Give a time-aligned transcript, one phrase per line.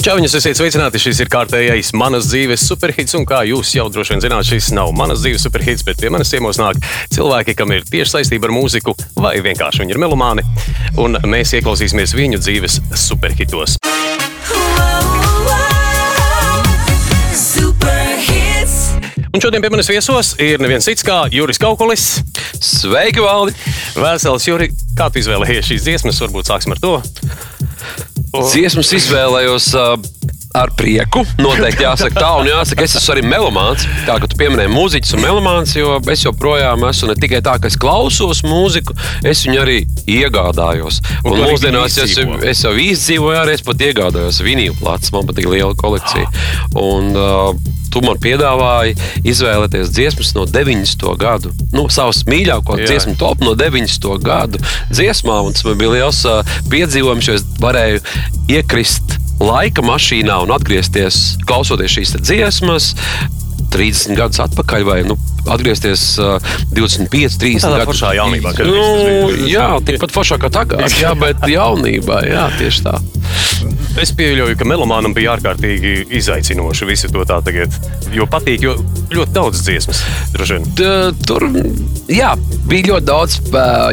[0.00, 0.96] Čau, viņas esiet sveicināti.
[0.96, 3.12] Šis ir kārtējais manas dzīves superhits.
[3.18, 6.32] Un kā jūs jau droši vien zināt, šis nav manas dzīves superhits, bet pie manis
[6.32, 6.80] ciemos nāk
[7.12, 10.46] cilvēki, kam ir tieši saistība ar mūziku, vai vienkārši viņi ir melomāni.
[10.96, 13.76] Un mēs ieklausīsimies viņu dzīves superhitos.
[19.30, 22.08] Un šodien pie manis viesos ir neviens cits kā Juris Kaukolis.
[22.56, 23.52] Sveiki, Valdi!
[24.00, 26.24] Vēsels, Juri, kā tu izvēlējies šīs dziesmas?
[26.24, 26.96] Varbūt sāksim ar to.
[28.30, 29.94] Dziesmas izvēlējos uh,
[30.54, 31.22] ar prieku.
[31.38, 33.86] Noteikti jāsaka tā, un jāsaka, es esmu arī melomāns.
[34.06, 37.70] Tā kā tu pieminēji mūziķis un melomāns, jo es joprojām esmu ne tikai tā, ka
[37.70, 38.96] es klausos mūziku,
[39.26, 39.78] es viņu arī
[40.10, 41.00] iegādājos.
[41.22, 42.16] Un, un mūsdienās es,
[42.50, 45.14] es jau izdzīvoju, arī es pat iegādājos vinīlu plats.
[45.14, 46.26] Man patīk liela kolekcija.
[46.80, 47.54] Un, uh,
[47.90, 48.96] tu man piedāvāji
[49.30, 51.06] izvēlēties dziesmas no 90.
[51.20, 54.10] gadu, nu, savas mīļākās dziesmu top no 90.
[54.26, 55.54] gadu dziesmām.
[55.54, 58.02] Tas man bija liels uh, piedzīvojums, jo es varēju
[58.50, 62.92] iekrist laika mašīnā un atgriezties klausoties šīs dziesmas.
[63.70, 65.14] 30 gadus atpakaļ, vai nu,
[65.46, 66.36] atgriezties uh,
[66.76, 68.82] 25, 30 Tādā gadus foršā jaunībā, kad nu,
[69.30, 69.46] bija.
[69.54, 72.98] jā, tikpat foršā kā tagad, jā, bet jaunībā, jā, tieši tā.
[74.00, 77.74] Es pieļauju, ka melomānam bija ārkārtīgi izaicinoši visu to tā tagad.
[78.14, 78.76] Jo patīk, jo
[79.12, 80.00] ļoti daudz dziesmas.
[80.34, 80.68] droši vien.
[80.78, 81.44] T- Tur
[82.10, 82.30] jā,
[82.70, 83.36] bija ļoti daudz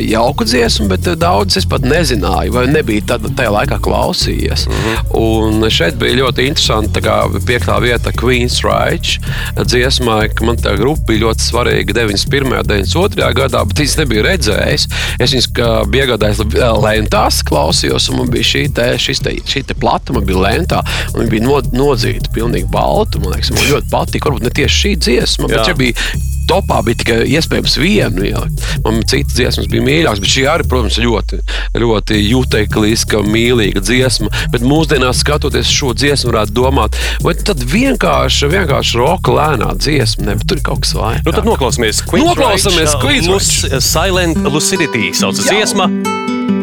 [0.05, 4.67] jauku dziesmu, bet daudz es pat nezināju, vai nebija tad, tajā laikā klausījies.
[4.69, 4.97] Mm -hmm.
[5.17, 9.19] Un šeit bija ļoti interesanti, tā kā piektā vieta Queen's Rage
[9.65, 12.47] dziesmai, ka man tā grupa bija ļoti svarīga 91.
[12.51, 13.31] un 92.
[13.37, 14.87] gadā, bet es nebiju redzējis.
[15.19, 19.65] Es viņus kā biju iegādājis uh, lentās, klausījos, un man bija šī te, te, šī
[19.67, 20.81] te plata, man bija lentā,
[21.13, 23.21] un viņa bija no, nodzīta pilnīgi balta.
[23.23, 26.09] Man liekas, man ļoti patīk, varbūt ne tieši šī dziesma, bet šī bija
[26.49, 28.63] topā bija tikai iespējams viena ielikt.
[28.85, 31.41] Man citas dziesmas bija mīļākas, bet šī arī, protams, ļoti,
[31.83, 34.31] ļoti jutekliska, mīlīga dziesma.
[34.53, 40.37] Bet mūsdienās, skatoties šo dziesmu, varētu domāt, vai tad vienkārši, vienkārši roka lēnā dziesma, ne,
[40.47, 41.25] tur ir kaut kas vairāk.
[41.27, 45.59] Nu, tad noklausāmies Queen's Noklausāmies Queen's Silent Lucidity saucas Jā.
[45.59, 45.91] dziesma.
[45.91, 46.56] Hush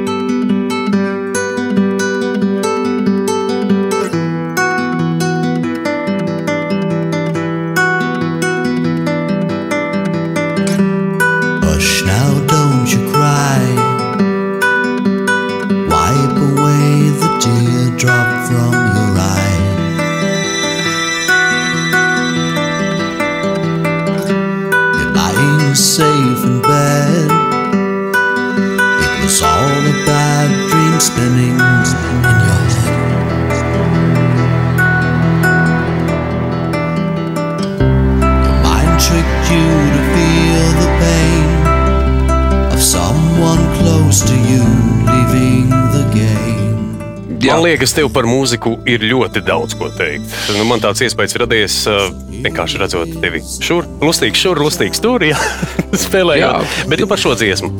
[47.75, 50.31] liekas, tev par mūziku ir ļoti daudz ko teikt.
[50.55, 52.07] Nu, man tāds iespējas radies uh,
[52.45, 55.39] vienkārši redzot tevi šur, lustīgs šur, lustīgs tur, jā,
[56.05, 56.45] spēlējot.
[56.45, 56.89] Jā.
[56.91, 57.73] Bet nu par šo dziesmu.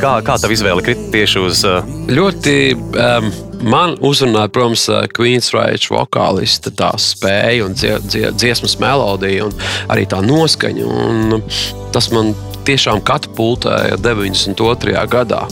[0.00, 1.64] Kā, kā tā izvēle krita tieši uz.
[1.68, 3.28] Uh, Ļoti um,
[3.68, 9.58] man uzrunāja, protams, uh, Queen's Rage vokālista tā spēja un dzie, dzie, dziesmas melodija un
[9.92, 10.88] arī tā noskaņa.
[10.88, 11.44] Un
[11.92, 12.32] tas man
[12.68, 14.96] tiešām katapultēja 92.
[15.12, 15.44] gadā.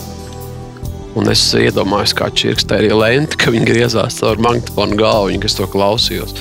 [1.18, 6.36] Un es iedomājos, kā čirkstēja lenta, ka viņi griezās caur magnetofonu galvu, kas to klausījos.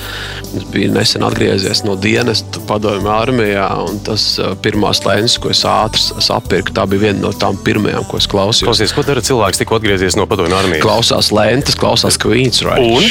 [0.54, 4.24] Es biju nesen atgriezies no dienas padomju armijā, un tas
[4.62, 8.68] pirmās lentes, ko es ātri sapirku, tā bija viena no tām pirmajām, ko es klausījos.
[8.70, 10.84] klausies, ko dara cilvēks, tikko atgriezies no padomju armijas?
[10.86, 12.86] Klausās lentes, klausās Queen's Rage.
[12.86, 13.10] Un?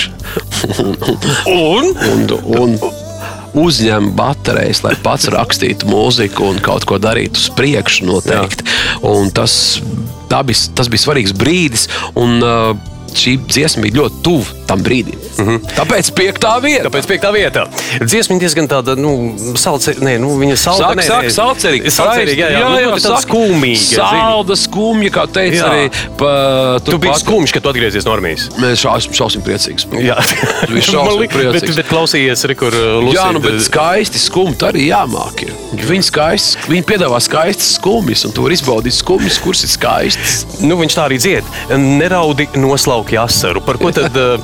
[1.49, 2.25] Un,
[2.59, 2.75] un
[3.57, 8.67] uzņem baterijas, lai pats rakstītu mūziku un kaut ko darītu uz priekšu noteikti.
[9.09, 9.79] Un tas,
[10.29, 11.89] bija, tas bija svarīgs brīdis.
[12.19, 12.73] Un, uh,
[13.09, 15.17] Šī dziesma bija ļoti tuvu tam brīdim.
[15.37, 15.59] Mm -hmm.
[15.77, 16.89] Tāpēc piektā vieta.
[16.89, 17.63] Kāpēc piektā vietā?
[18.05, 20.01] Dziesma ir diezgan tāda, nu, salcerīga.
[20.03, 21.29] Nē, nu, viņa salda, Sāk, nē, sāk, nē.
[21.29, 21.89] saucerīgi.
[21.91, 23.75] Salcerīga, jā, jā, jā, jā tāda skumīga.
[23.77, 23.95] zini.
[23.95, 25.69] Salda, skumja, kā teica Jā.
[25.71, 25.89] arī.
[26.17, 28.49] Pa, Tu biji turpat- skumjš, kad tu atgriezies no armijas.
[28.59, 29.85] Mēs šausmīgi, šausmīgi priecīgs.
[30.01, 30.15] Jā,
[30.67, 31.75] Tu biji šausmīgi lik- bet, priecīgs.
[31.75, 35.41] bet klausījies, re, kur uh, Lucida- Jā, nu, bet skaisti skumt arī jāmāk.
[35.43, 35.51] Ir.
[35.75, 40.45] Viņi, skaisti, viņi piedāvā skaistas skumjas, un tu vari izbaudīt skumjas, kuras ir skaistas.
[40.61, 41.43] Nu, viņš tā arī dzied.
[41.77, 43.61] Neraudi noslauki asaru.
[43.61, 44.39] Par ko tad uh,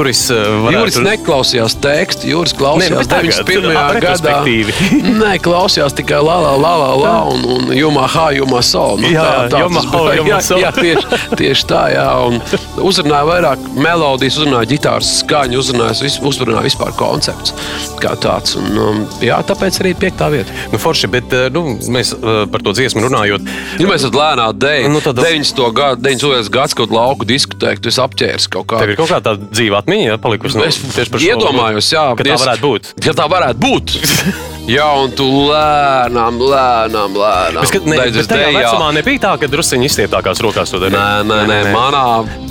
[0.00, 0.76] Juris uh, varētu...
[0.78, 3.74] Juris neklausījās tekstu, Juris klausījās nu, bet tagad, 91.
[3.76, 4.36] ā, gadā.
[5.20, 8.84] Nē, klausījās tikai la la la la la un, un jumā ha, jumā so.
[9.00, 10.14] Nu, Jā, tā, jumā tas bija.
[10.20, 10.56] jumā so.
[10.62, 12.06] jā, tieši, tieši tā, jā.
[12.30, 12.40] Un
[12.88, 17.52] uzrunāja vairāk melodijas, uzrunāja ģitāras skaņu, uzrunāja, uzrunāja vispār koncepts
[18.00, 18.56] kā tāds.
[18.56, 20.56] Un, um, jā, tāpēc arī piektā vieta.
[20.72, 23.44] Nu, forši, bet eh, nu, mēs eh, par to dziesmu runājot.
[23.82, 25.60] Ja mēs esam lēnā dēļ, Nu, tad- tad 90.
[25.76, 26.48] gadu, 92.
[26.56, 28.80] gads, kad lauku diskutēju, tu esi apķēris kaut kā.
[28.80, 30.60] Tev ir kaut kāda tāda dzīva atmiņa ja, palikusi.
[30.66, 32.90] Es tieši par šo- iedomājos, jā, ka tā diez- varētu būt.
[33.06, 33.94] Ja tā varētu būt.
[34.76, 37.64] jā, un tu lēnām, lēnām, lēnām.
[37.64, 41.24] Beidz bet uz tajā vecumā nebija tā, ka druskuļi izstieptākās rokās to darīja.
[41.24, 41.74] Nē, nē, nē.
[41.74, 42.04] Manā,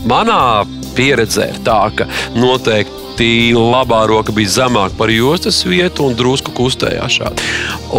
[0.10, 0.42] manā
[0.98, 2.99] pieredzē ir tā, ka noteikti
[3.56, 7.48] labā roka bija zemāka par jostas vietu un drusku kustējās šādi.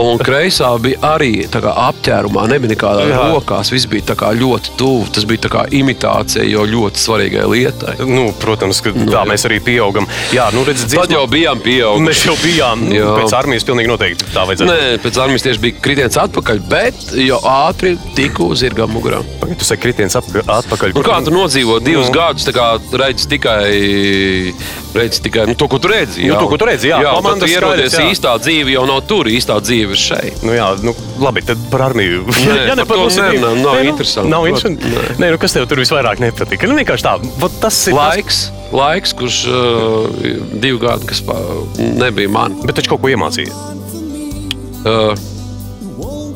[0.01, 3.19] Un kreisā bija arī kā apģērbumā, nebija nekādā Jā.
[3.35, 3.73] rokās.
[3.75, 5.09] Viss bija tā kā ļoti tuvu.
[5.13, 7.97] Tas bija kā imitācija jau ļoti svarīgai lietai.
[8.07, 10.07] Nu, protams, ka tā mēs arī pieaugam.
[10.35, 12.07] Jā, nu redziet, Tad jau bijām pieauguši.
[12.07, 13.11] Mēs jau bijām nu, Jā.
[13.19, 14.71] pēc armijas pilnīgi noteikti tā vajadzētu.
[14.71, 19.23] Nē, pēc armijas tieši bija kritiens atpakaļ, bet jau ātri tiku uz zirga mugurā.
[19.41, 20.95] Pagaid, Tu saki, kritiens atpakaļ.
[20.97, 22.15] Nu, kā tu nodzīvo divus Nu.
[22.15, 24.55] gadus, tā kā redzi tikai,
[24.95, 26.27] redzi tikai nu, to, ko tu redzi.
[26.27, 27.01] Nu, to, ko tu redzi, jā.
[27.05, 28.15] jā Komandas tu ierodies skaidrs, jā.
[28.15, 30.45] īstā dzīve, jau nav tur, īstā dzīve ir šeit.
[30.47, 32.25] Nu, jā, nu, labi, tad par armiju.
[32.27, 33.41] Nē, Jā, par to pozitīvu.
[33.41, 34.33] nerunā, nav Nē, nu, interesanti.
[34.35, 34.93] Nav interesanti.
[34.95, 35.07] nē.
[35.23, 36.71] Nē, nu, kas tev tur visvairāk nepatika?
[36.71, 37.95] Nu, vienkārši tā, Vot tas ir.
[37.95, 38.41] Tas, Laiks,
[38.75, 40.23] laiks kurš uh,
[40.63, 41.37] divi gadi, kas pa,
[41.79, 42.59] nebija man.
[42.65, 43.53] bet taču kaut ko iemācīja.
[44.81, 45.29] Uh,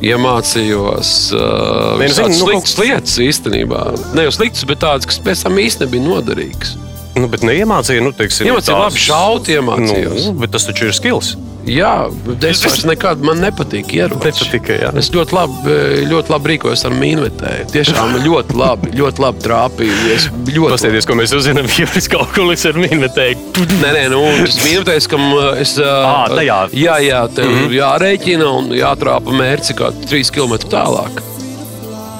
[0.05, 3.83] Iemācījos uh, Nē, nu, zini, visādas nu, sliktas lietas īstenībā.
[4.13, 6.75] Ne jau sliktas, bet tādas, kas pēc tam īstenībā nebija noderīgas.
[7.15, 10.25] Nu, bet neiemācīja, nu, teiksim, Iemācījos labi šaut, iemācījos.
[10.27, 11.35] Nu, bet tas taču ir skills.
[11.65, 12.11] Jā,
[12.45, 14.21] es vairs nekad man nepatīk ieroči.
[14.27, 14.91] Nepatika, jā.
[15.01, 15.77] Es ļoti labi,
[16.11, 17.65] ļoti labi rīkojos ar mīnvetēju.
[17.73, 19.95] Tiešām ļoti labi, ļoti labi trāpīju.
[20.13, 23.65] Es ļoti Pastāties, ko mēs uzzinām, jau es kaut ko līdz ar minētēju.
[23.81, 25.77] Nē, nē, nu, tas mīnvetējs, kam uh, es.
[25.81, 26.59] Ā, tajā.
[26.77, 27.77] Jā, jā, tev mm -hmm.
[27.79, 31.23] jārēķina un jātrāpa mērķi kā 3 km tālāk.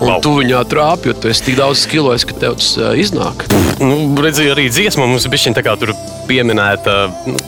[0.06, 0.20] Un Wow.
[0.22, 3.48] tu viņā trāpi, jo tu esi tik daudz kilojis, ka tev tas uh, iznāk.
[3.82, 5.96] Nu, redziet, arī dziesma mums bija tā kā tur
[6.30, 6.94] pieminēta.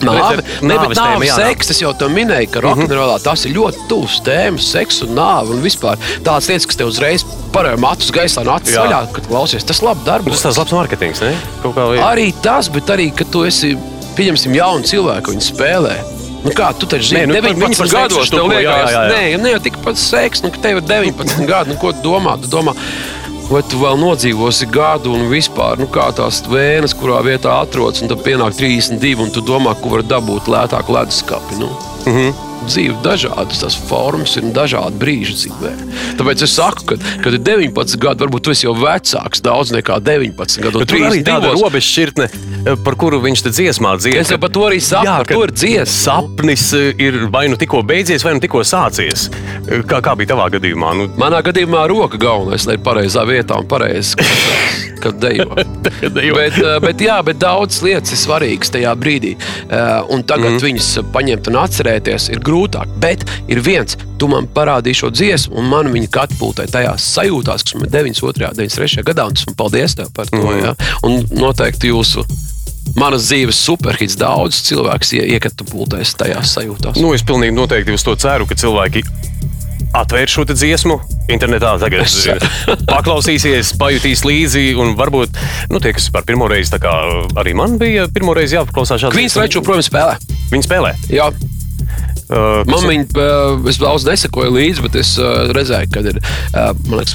[0.02, 1.36] Nāve, ne, bet nāve, jā.
[1.38, 5.54] seks, es jau to minēju, ka rokenrolā tas ir ļoti tuvs tēmas, seks un nāve.
[5.54, 9.66] Un vispār tādas lietas, kas tev uzreiz parāda matus gaisā, un acis vaļā, kad klausies.
[9.68, 10.46] Tas labi Tas darbojas.
[10.48, 11.34] tāds labs mārketings, ne?
[12.02, 13.76] Arī tas, bet arī, ka tu esi,
[14.18, 15.96] pieņemsim, jaunu cilvēku, viņi spēlē.
[16.44, 18.26] Nu kā, tu taču zini, Nē, nu, ka par- viņi 19 par seksu gados tev
[18.28, 19.14] štuko, jā, liekas, jā, jā.
[19.14, 22.04] nē, ne jau tik pats seks, nu, ka tev ir 19 gadi, nu, ko tu
[22.10, 22.36] domā?
[22.42, 22.76] Tu domā
[23.48, 28.10] Vai tu vēl nodzīvosi gadu un vispār, nu, kā tās vējas, kurā vietā atrodas, un
[28.10, 31.56] tad pienāk 32, un tu domā, ko var dabūt lētāku leduskapi.
[31.62, 31.70] Nu.
[32.04, 32.12] Mm.
[32.12, 32.47] -hmm.
[32.68, 35.70] Dzīve dažādas, tās formas ir dažādi brīži dzīvē.
[36.18, 40.00] Tāpēc es saku, ka, kad ir 19 gadi, varbūt tu esi jau vecāks daudz nekā
[40.04, 40.82] 19 gadu.
[40.84, 41.62] Tur arī tāda 32.
[41.62, 42.28] robeža šķirtne,
[42.84, 44.18] par kuru viņš te dziesmā dzied.
[44.20, 45.96] Es jau par to arī saku, par ka to ir dziesma.
[45.98, 49.28] Sapnis eh, ir vai nu tikko beidzies, vai nu tikko sācies.
[49.68, 50.92] Eh, Kā, kā bija tavā gadījumā?
[50.98, 55.46] Nu, Manā gadījumā roka galvenais, lai ir pareizā vietā un pareizi skatās, kad dejo.
[55.54, 59.34] bet, eh, bet, jā, bet daudz lietas ir svarīgas tajā brīdī.
[59.68, 60.62] Eh, Un tagad mm.
[60.64, 62.88] viņas paņemt un atcerēties ir grūtāk.
[63.02, 67.76] Bet ir viens, tu man parādīji šo dziesmu, un man viņa katapultē tajās sajūtās, kas
[67.78, 68.48] man 92.
[68.48, 69.04] un 93.
[69.06, 70.40] gadā, un tas man paldies tev par to.
[70.42, 70.62] Mm.
[70.64, 70.74] Ja?
[71.06, 72.24] Un noteikti jūsu.
[72.96, 76.96] Manas dzīves superhits daudz cilvēks ie- iekatapultēs tajās sajūtās.
[77.02, 79.02] nu, es pilnīgi noteikti uz to ceru, ka cilvēki
[80.02, 80.98] atvērs šo dziesmu.
[81.32, 82.16] Internetā tagad Es
[82.94, 85.36] paklausīsies, pajutīs līdzi, un varbūt
[85.72, 86.78] nu, tie, kas par pirmo reizi,
[87.38, 89.28] arī man bija pirmo reizi jāpaklausās šādi.
[89.64, 90.18] Protams, spēlē.
[90.52, 90.94] Viņi spēlē.
[91.12, 91.30] Jā,
[92.28, 96.18] Uh, Man viņa, uh, es daudz nesakoju līdzi, bet es uh, redzēju, ka ir,
[96.92, 97.14] liekas,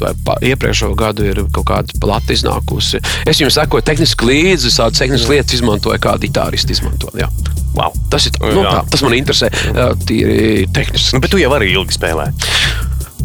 [0.49, 3.01] iepriekšējo gadu ir kaut kāda plata iznākusi.
[3.29, 7.13] Es viņam sekoju tehniski līdzi, tādas tehniskas lietas izmantoju, kā ģitāristi izmanto.
[7.19, 7.29] Jā.
[7.77, 7.93] wow.
[8.09, 8.79] Tas, ir, nu, Jā.
[8.79, 9.51] tā, tas man interesē.
[10.07, 11.13] Tīri tehniski.
[11.15, 12.31] nu, bet tu jau arī ilgi spēlē.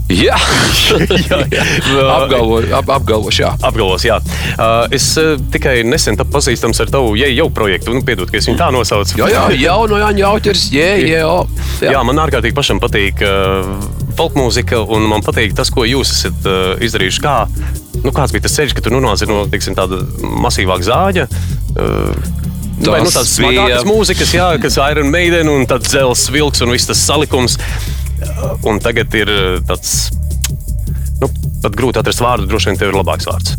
[0.25, 2.05] Jā, jā, jā.
[2.15, 3.51] apgalvoju, ap, apgalvošu, jā.
[3.69, 4.17] Apgalvos, jā.
[4.57, 7.93] Uh, es uh, tikai nesen tapu pazīstams ar tavu jau, projektu.
[7.93, 9.19] Nu, piedod, ka es viņu tā nosaucu.
[9.21, 10.89] Jā, jā, jau no Jāņa Jauters, jē,
[11.29, 11.43] o.
[11.85, 11.93] Jā.
[11.93, 13.69] jā, man ārkārtīgi pašam patīk uh,
[14.17, 17.25] folk mūzika, un man patīk tas, ko jūs esat uh, izdarījuši.
[17.29, 17.37] Kā,
[18.01, 20.01] nu, kāds bija tas ceļš, ka tu nonāci no teiksim, tāda
[20.41, 21.29] masīvāka zāģa?
[21.77, 22.37] Uh,
[22.79, 26.63] Nu, nu, Tas smagākas bija- mūzikas, jā, kas ir Iron Maiden un tāds dzelzs vilks
[26.63, 27.57] un viss tas salikums.
[28.69, 30.11] Un tagad ir uh, tāds,
[31.23, 31.31] nu,
[31.63, 33.55] pat grūti atrast vārdu, droši vien tev ir labāks vārds.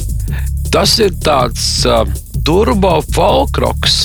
[0.74, 2.04] Tas ir tāds uh,
[2.46, 4.02] turbo folkroks.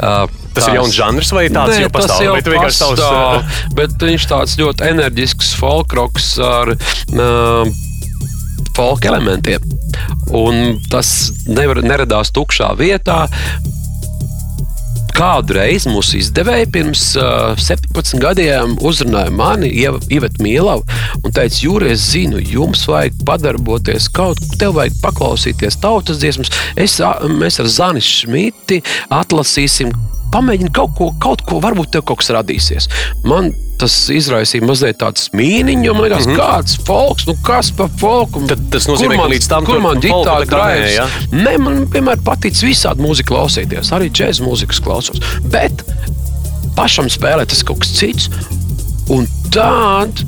[0.00, 2.22] Uh, Tas ir jauns žanrs vai tāds Nē, jau pastāv?
[2.24, 7.70] Jau Vai vienkārši savs, pastāv, uh, bet viņš tāds ļoti enerģisks folkroks ar uh,
[8.74, 9.62] folk elementiem.
[10.34, 13.24] Un tas nevar, neradās tukšā vietā.
[15.20, 19.68] Kādreiz mūsu izdevēja pirms uh, 17 gadiem uzrunāja mani,
[20.08, 20.86] Iveta Mielavu,
[21.20, 26.48] un teica, Jūri, es zinu, jums vajag padarboties kaut kur, tev vajag paklausīties tautas dziesmas.
[26.72, 26.96] Es,
[27.36, 28.80] mēs ar Zani Šmiti
[29.12, 29.92] atlasīsim
[30.34, 32.88] pamēģini kaut ko, kaut ko, varbūt tev kaut kas radīsies.
[33.26, 36.40] Man tas izraisīja mazliet tādu mīniņu, jo man liekas, mm -hmm.
[36.40, 38.42] kāds folks, nu kas par folku.
[38.50, 40.96] Tad tas nozīmē, man, ka līdz tam tu man ģitāra drājas.
[40.98, 41.06] ja?
[41.32, 45.22] Nē, man vienmēr patīk visādi mūziku klausīties, arī džēzus mūzikas klausos.
[45.54, 45.84] Bet
[46.76, 48.28] pašam spēlēt tas kaut kas cits.
[49.10, 50.22] Un tad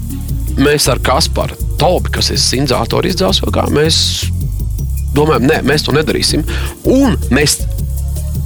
[0.57, 3.97] mēs ar Kasparu Tobi, kas ir sindzātori izdzēs, vai kā mēs
[5.17, 6.45] domājam, nē, mēs to nedarīsim.
[6.89, 7.61] Un mēs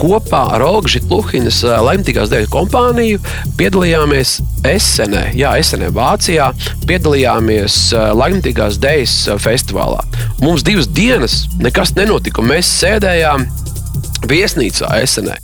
[0.01, 3.21] kopā ar Olgu Žitluhinas ā, laimīgās dēļu kompāniju
[3.59, 6.51] piedalījāmies Esenē, jā, Esenē, Vācijā.
[6.89, 10.03] Piedalījāmies ā, laimīgās dēļu festivālā.
[10.43, 12.43] Mums divas dienas nekas nenotika.
[12.43, 13.47] un Mēs sēdējām
[14.31, 15.39] viesnīcā Esenē.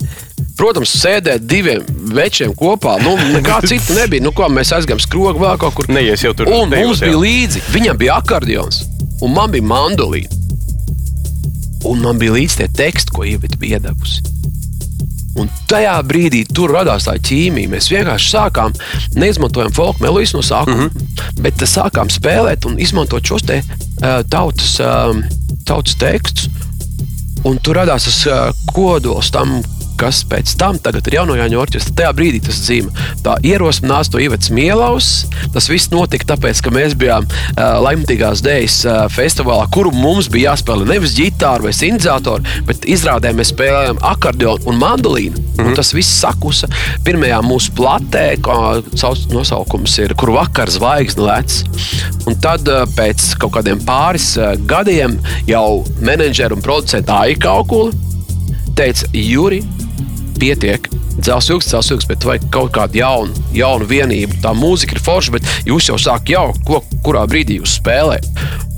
[0.59, 1.83] Protams, sēdēt diviem
[2.15, 2.99] večiem kopā.
[3.03, 4.25] Nu, nekā cita nebija.
[4.25, 5.89] Nu, ko, mēs aizgājām skrogu vēl kaut kur.
[5.93, 7.09] Neies jau tur Un mums jā.
[7.09, 7.65] bija līdzi.
[7.73, 8.85] Viņam bija akordeons,
[9.25, 10.41] un man bija mandolīna.
[11.89, 14.23] Un man bija līdzi tie teksti, ko Ievita bija iedavusi.
[15.41, 17.71] Un tajā brīdī tur radās tā ķīmija.
[17.73, 18.75] Mēs vienkārši sākām,
[19.17, 21.43] neizmantojam folk melodijas no sākuma, mm -hmm.
[21.43, 25.17] bet sākām spēlēt un izmantot šos te, uh, tautas, uh,
[25.65, 26.51] tautas tekstus.
[27.45, 29.63] Un tur radās tas uh, kodols tam,
[30.03, 31.95] kas pēc tam ir jauno Jāņu orķestra.
[32.01, 32.91] Tajā brīdī tas dzīvo.
[33.23, 35.11] Tā ierosināts to ievets mielaus.
[35.55, 40.51] Tas viss notika tāpēc, ka mēs bijām uh, laimīgās dēļas uh, festivālā, kuru mums bija
[40.53, 45.39] jāspēlē nevis ģitāra vai sintetizātori, bet izrādē mēs spēlējām akordeonu un mandolīnu.
[45.39, 45.71] Mm -hmm.
[45.71, 46.69] Un tas viss sakusa
[47.07, 48.59] pirmajā mūsu platē, kā
[48.99, 51.63] sauc- nosaukums ir, kur vakar zvaigznes lec.
[52.27, 57.93] Un tad uh, pēc kaut kādiem pāris uh, gadiem jau menedžeri un producenti Aika Aukuli
[58.75, 59.63] teica, Juri,
[60.43, 60.89] pietiek.
[61.23, 64.41] Dzelzceļš, dzelzceļš, bet vajag kaut kādu jaunu, jaunu vienību.
[64.43, 68.29] Tā mūzika ir forša, bet jūs jau sākat jaukt, ko, kurā brīdī jūs spēlējat.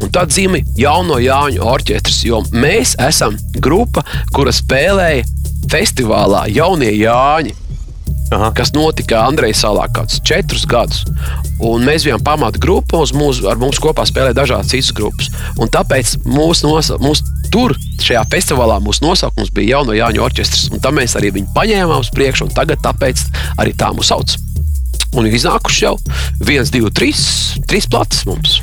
[0.02, 4.04] Un tad dzīvo jauno Jāņu orķestris, jo mēs esam grupa,
[4.35, 5.25] kura spēlēja
[5.73, 7.54] festivālā Jaunie Jāņi
[8.35, 8.50] Aha.
[8.56, 11.04] kas notika Andrejas salā kādus četrus gadus.
[11.62, 15.30] Un mēs bijām pamata grupa, un mūs, ar mums kopā spēlēja dažādas citas grupas.
[15.61, 16.73] Un tāpēc mūsu
[17.04, 17.23] mūs
[17.54, 20.70] tur, šajā festivālā, mūsu nosaukums bija Jauno Jāņu orķestris.
[20.75, 23.23] Un tam mēs arī viņu paņēmām uz priekšu, un tagad tāpēc
[23.62, 24.34] arī tā mūs sauc.
[25.14, 25.94] Un ir iznākuši jau
[26.42, 27.23] viens, divi, trīs,
[27.70, 28.58] trīs plates mums.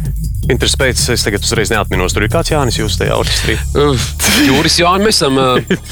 [0.50, 3.56] Interesants pēc, es tagad uzreiz neatminos, tur ir kāds Jānis jūs tajā orķestrī.
[4.50, 5.40] Jūris Jānis, mēs esam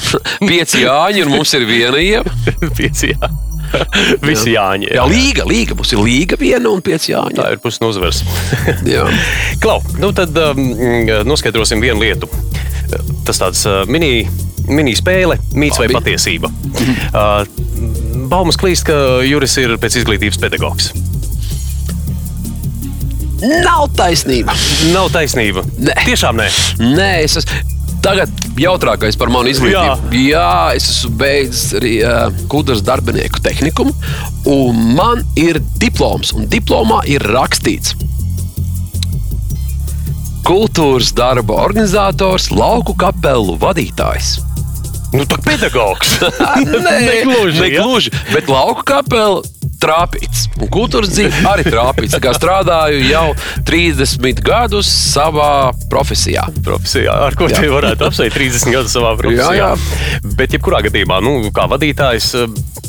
[0.50, 2.34] pieci Jāņi, un mums ir viena ieva.
[2.76, 3.30] Pieci, jā.
[4.28, 4.90] Visi Jāņi.
[4.96, 5.76] Jā, līga, līga.
[5.78, 7.38] Mums ir līga viena un pieci Jāņi.
[7.40, 8.22] Tā ir pusi no uzvaras.
[8.94, 9.06] Jā.
[9.62, 10.62] Klau, nu tad um,
[11.28, 12.30] noskaidrosim vienu lietu.
[13.26, 14.24] Tas tāds uh, mini,
[14.70, 16.00] mini spēle, mīts vai Labi.
[16.00, 16.50] patiesība.
[17.10, 17.44] Uh,
[18.30, 18.94] Baumas klīst, ka
[19.26, 20.92] Juris ir pēc izglītības pedagogs.
[23.40, 24.52] Nav taisnība.
[24.92, 25.64] Nav taisnība.
[25.80, 25.94] Nē.
[26.04, 26.48] Tiešām nē.
[26.82, 27.79] Nē, es esmu.
[28.00, 30.12] Tagad jautrākais par manu izglītību.
[30.14, 33.92] Jā, Jā es esmu beidzis arī uh, kultūras darbinieku tehnikumu,
[34.48, 37.96] un man ir diploms, un diplomā ir rakstīts.
[40.48, 44.38] Kultūras darba organizators, lauku kapelu vadītājs.
[45.12, 46.16] Nu, tā pedagogs.
[46.64, 47.66] Nē, Negluži, ja?
[47.66, 49.42] negluži, bet lauku kapela
[49.80, 50.46] trāpīts.
[50.60, 52.18] Un kultūras dzīve arī trāpīts.
[52.20, 53.26] Kā strādāju jau
[53.68, 56.44] 30 gadus savā profesijā.
[56.64, 57.60] profesijā, ar ko Jā.
[57.62, 59.54] te varētu apsveikt 30 gadus savā profesijā.
[59.56, 59.70] Jā,
[60.36, 62.30] Bet, jebkurā gadījumā, nu, kā vadītājs,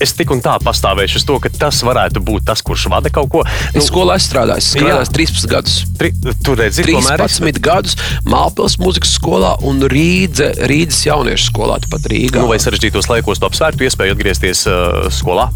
[0.03, 3.29] es tik un tā pastāvēšu uz to, ka tas varētu būt tas, kurš vada kaut
[3.31, 3.43] ko.
[3.73, 4.17] Es skolā.
[4.19, 5.77] Es strādāju 13 gadus.
[5.97, 6.11] tri,
[6.43, 7.95] tur redzi, tomēr es- 13 gadus
[8.25, 12.41] Mālpils mūzikas skolā un Rīdze, Rīgas jauniešu skolā, tāpat Rīgā.
[12.41, 15.49] Nu, vai sarežģītos laikos tu apsvērtu iespēju atgriezties uh, skolā?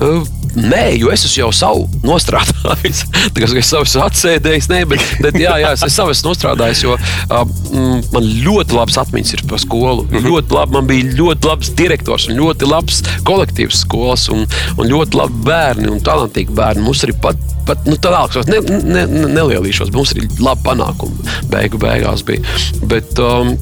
[0.00, 0.22] Uh,
[0.56, 3.02] Nē, jo es esmu jau savu nostrādājis.
[3.36, 6.96] Kā es savu esmu atsēdējis, nē, bet, bet jā, jā, es savu esmu nostrādājis, jo
[6.98, 10.04] mm, man ļoti labs atmiņas ir par skolu.
[10.04, 10.28] Mm -hmm.
[10.28, 15.20] ļoti labi, man bija ļoti labs direktors un ļoti labs kolektīvs skolas un, un ļoti
[15.22, 16.84] labi bērni un talantīgi bērni.
[16.84, 21.38] Mums arī pat, pat nu, tālāk, ne, ne, ne, nelielīšos, bet mums arī labi panākumi
[21.48, 22.44] beigu beigās bija.
[22.82, 23.56] Bet, um,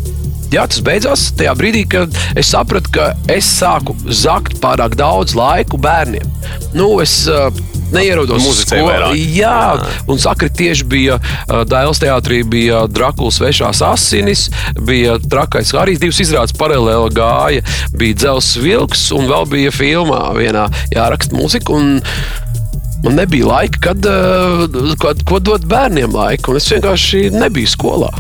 [0.50, 6.26] Tas beidzās tajā brīdī, kad es sapratu, ka es sāku zakt pārāk daudz laiku bērniem.
[6.74, 7.48] Nu, es uh,
[7.94, 9.14] neierodos vairāk.
[9.34, 9.78] Jā,
[10.10, 14.48] un sakri tieši bija uh, Dāvidas teātrī, bija Drakulas vešās asinis,
[14.86, 17.64] bija trakais arī divas izrādes paralēli gāja,
[17.98, 21.76] bija dzelzs vilks un vēl bija filmā vienā jāraksta mūzika.
[21.78, 22.00] Un,
[23.00, 24.66] Man nebija laika, kad, uh,
[25.00, 28.10] ko, ko dot bērniem laiku, un es vienkārši nebiju skolā.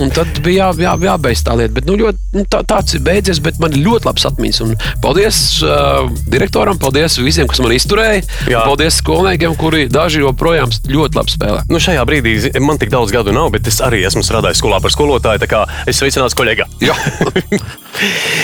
[0.00, 1.74] Un tad bija jā, jā, jābeidz tā lieta.
[1.76, 4.60] Bet, nu, ļoti, nu, tā, tāds ir beidzies, bet man ir ļoti labs atmiņas.
[4.64, 4.72] Un
[5.04, 8.22] paldies uh, direktoram, paldies visiem, kas man izturēja.
[8.48, 8.64] Jā.
[8.64, 11.66] Paldies skolniekiem, kuri daži joprojām ļoti labi spēlē.
[11.68, 14.94] Nu, šajā brīdī man tik daudz gadu nav, bet es arī esmu strādājis skolā par
[14.94, 15.42] skolotāju.
[15.44, 16.68] tā kā Es sveicināts kolēģi.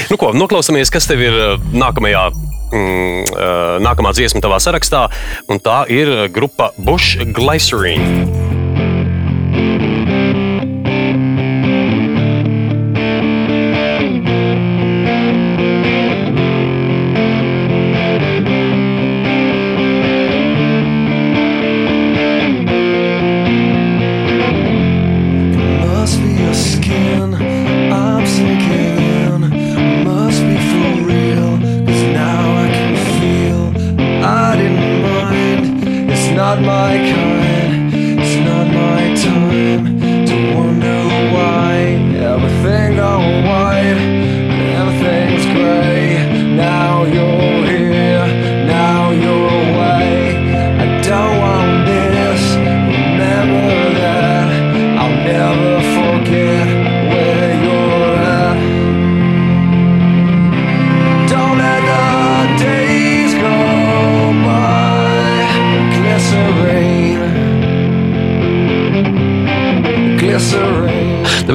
[0.08, 2.28] Nu, ko, noklausāmies, kas tev ir uh, nākamajā.
[2.68, 5.06] Mm, uh, nākamā dziesma tavā sarakstā,
[5.48, 8.57] un tā ir uh, grupa Bush Glycerine.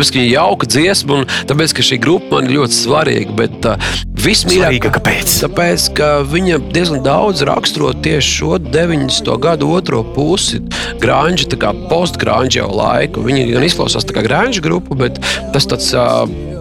[0.04, 3.36] Tāpēc, ka viņa ir jauka dziesma, un tāpēc, ka šī grupa man ir ļoti svarīga.
[3.38, 5.36] Bet uh, vismīļākā kāpēc?
[5.46, 9.32] Tāpēc, ka viņa diezgan daudz raksturo tieši šo 90.
[9.44, 10.60] gadu otro pusi,
[11.04, 13.24] grāņģa, tā kā postgrāņģa jau laiku.
[13.24, 15.22] Viņa gan izklausās kā grāņģa grupa, bet
[15.56, 15.94] tas tāds.
[15.96, 16.52] Uh,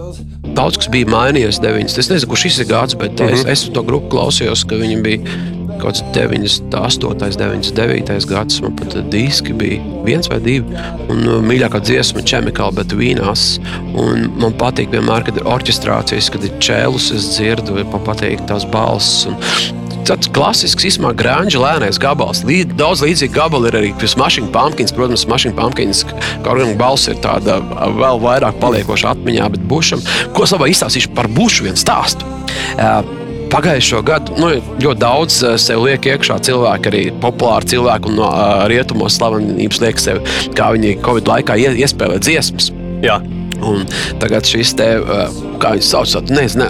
[0.53, 1.97] Daudz kas bija mainījies 90.
[2.03, 3.33] Es nezinu, kurš šis ir gads, bet uh -huh.
[3.33, 5.37] es, es to grupu klausījos, ka viņi bija
[5.79, 8.61] kaut kāds 98, 99 gads.
[8.61, 10.81] Man pat diski bija viens vai divi.
[11.09, 13.57] Un uh, mīļākā dziesma ir Chemical, bet vīnās.
[13.93, 18.67] Un man patīk vienmēr, kad ir orķestrācijas, kad ir čēlus, es dzirdu, man patīk tās
[18.69, 19.23] balss.
[19.29, 19.39] Un,
[20.03, 22.41] Tāds klasisks, īstenībā grāmatā lēnais gabals.
[22.43, 24.91] Līd, daudz līdzīgu gabalu ir arī Smashing Pumpkins.
[24.91, 26.03] Protams, Smashing Pumpkins
[26.43, 30.03] kaut gan balss ir tāda vēl vairāk paliekoša atmiņā, bet Bušam,
[30.35, 32.27] ko savā izstāstīšu par Bušu vienu stāstu.
[32.75, 33.22] Uh,
[33.53, 34.47] Pagājušo gadu nu,
[34.81, 40.01] ļoti daudz eh, sev liek iekšā cilvēki, arī populāri cilvēki no uh, rietumos slavenības liek
[40.01, 40.23] sev,
[40.57, 42.71] kā viņi Covid laikā ie, iespēlē dziesmas.
[43.05, 43.21] Jā,
[43.63, 43.85] Un
[44.19, 46.65] tagad šis te, uh, kā viņš sauc, ne, ne,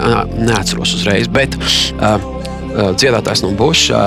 [0.46, 2.20] neatceros uzreiz, bet uh,
[3.00, 4.02] dziedātājs no Buša,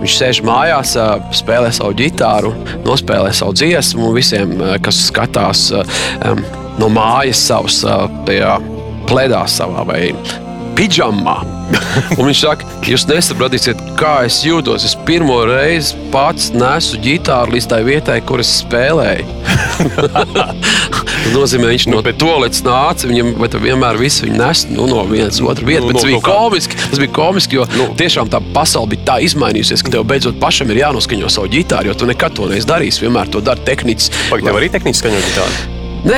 [0.00, 0.96] viņš sēž mājās,
[1.38, 2.50] spēlē savu ģitāru,
[2.84, 5.68] nospēlē savu dziesmu visiem, kas skatās
[6.80, 7.82] no mājas savas
[9.08, 10.02] pledā savā vai
[10.78, 11.40] pidžamā.
[12.16, 14.86] Un viņš saka, jūs nesapratīsiet, kā es jūtos.
[14.88, 19.26] Es pirmo reizi pats nesu ģitāru līdz tai vietai, kur es spēlēju.
[21.28, 25.66] Tas nozīmē, viņš no toaletes nāca, viņam vienmēr viss viņa nes nu, no vienas otras
[25.66, 25.84] vietas.
[25.84, 26.78] Nu, Bet tas no bija kā- komiski.
[26.84, 27.88] Tas bija komiski, jo nu.
[27.98, 31.98] tiešām tā pasaule bija tā izmainījusies, ka tev beidzot pašam ir jānoskaņo savu ģitāru, jo
[31.98, 33.02] tu nekad to neesi darījis.
[33.04, 34.12] Vienmēr to dara tehnicis.
[34.30, 35.77] Pagaid, tev arī tehniski skaņot ģitāru.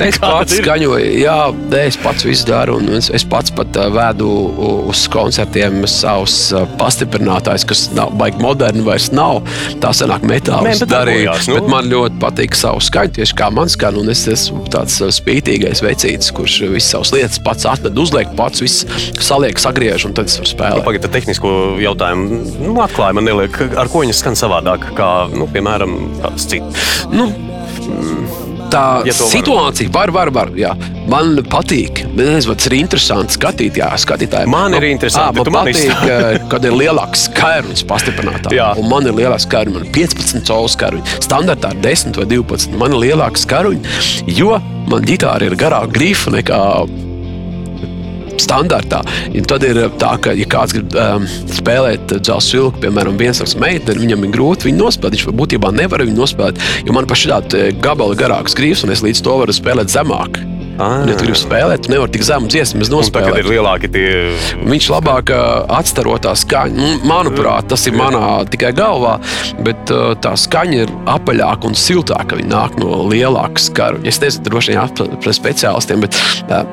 [0.00, 1.36] Nē, es pats skaņoju, jā,
[1.72, 2.76] nē, es pats visu daru.
[2.80, 6.34] un Es, es pats pat uh, vedu u- uz koncertiem savus
[6.80, 9.40] pastiprinātājus, kas nav baigi moderni, vairs nav.
[9.80, 11.56] Tā senāk Nē, metāls darbojās, nu.
[11.58, 13.96] Bet man ļoti patīk savu skaņu, tieši kā man skan.
[14.00, 18.84] un Es esmu tāds spītīgais vecītis, kurš visas savas lietas pats atved, uzliek pats, viss
[19.22, 20.84] saliek, sagriež un tad es varu spēlēt.
[20.86, 25.96] Pagaidā, tehnisko jautājumu nu, atklāja man, neliek, ar ko viņas skan savādāk, kā, nu, piemēram,
[26.20, 26.84] kāds cits.
[27.14, 27.30] Nu,
[28.70, 29.32] Tā Ja to var.
[29.34, 30.50] situācija var, var, var.
[30.58, 30.72] Jā.
[31.10, 32.02] Man patīk.
[32.06, 34.50] Es nezinu, tas ir interesanti skatīt, jā, skatītājiem.
[34.52, 38.54] Man ir interesanti, Ā, bet tu man man patīk, kad ir lielāks skaidrs, pastiprinātāk.
[38.54, 38.70] Jā.
[38.78, 41.18] Un man ir lielāks skaidrs, man ir 15 colu skaidrs.
[41.26, 42.76] Standartā ir 10 vai 12.
[42.78, 44.54] Man ir lielāks skaidrs, jo
[44.90, 46.60] man ģitāra ir garāka grifa nekā
[48.40, 49.02] standartā.
[49.30, 53.52] Un tad ir tā, ka, ja kāds grib um, spēlēt dzelzceļa vilku, piemēram, viens ar
[53.60, 55.18] meitu, tad viņam ir grūti viņu nospēlēt.
[55.18, 59.26] Viņš būtībā nevar viņu nospēlēt, jo man pašai tāda gabala garāks grīvs, un es līdz
[59.26, 60.42] to varu spēlēt zemāk.
[60.80, 61.02] Ah.
[61.04, 63.42] Ja tu gribi spēlēt, tu nevari tik zemu dziesmu nospēlēt.
[63.42, 64.06] ir lielāki tie.
[64.64, 65.32] Viņš labāk
[65.68, 66.76] atstaro tā skaņu.
[66.78, 69.18] Nu, Manuprāt, tas ir manā tikai galvā,
[69.66, 69.92] bet
[70.24, 72.38] tā skaņa ir apaļāka un siltāka.
[72.40, 74.00] Viņa nāk no lielākas skaru.
[74.08, 76.16] Es nezinu, droši vien par speciālistiem, bet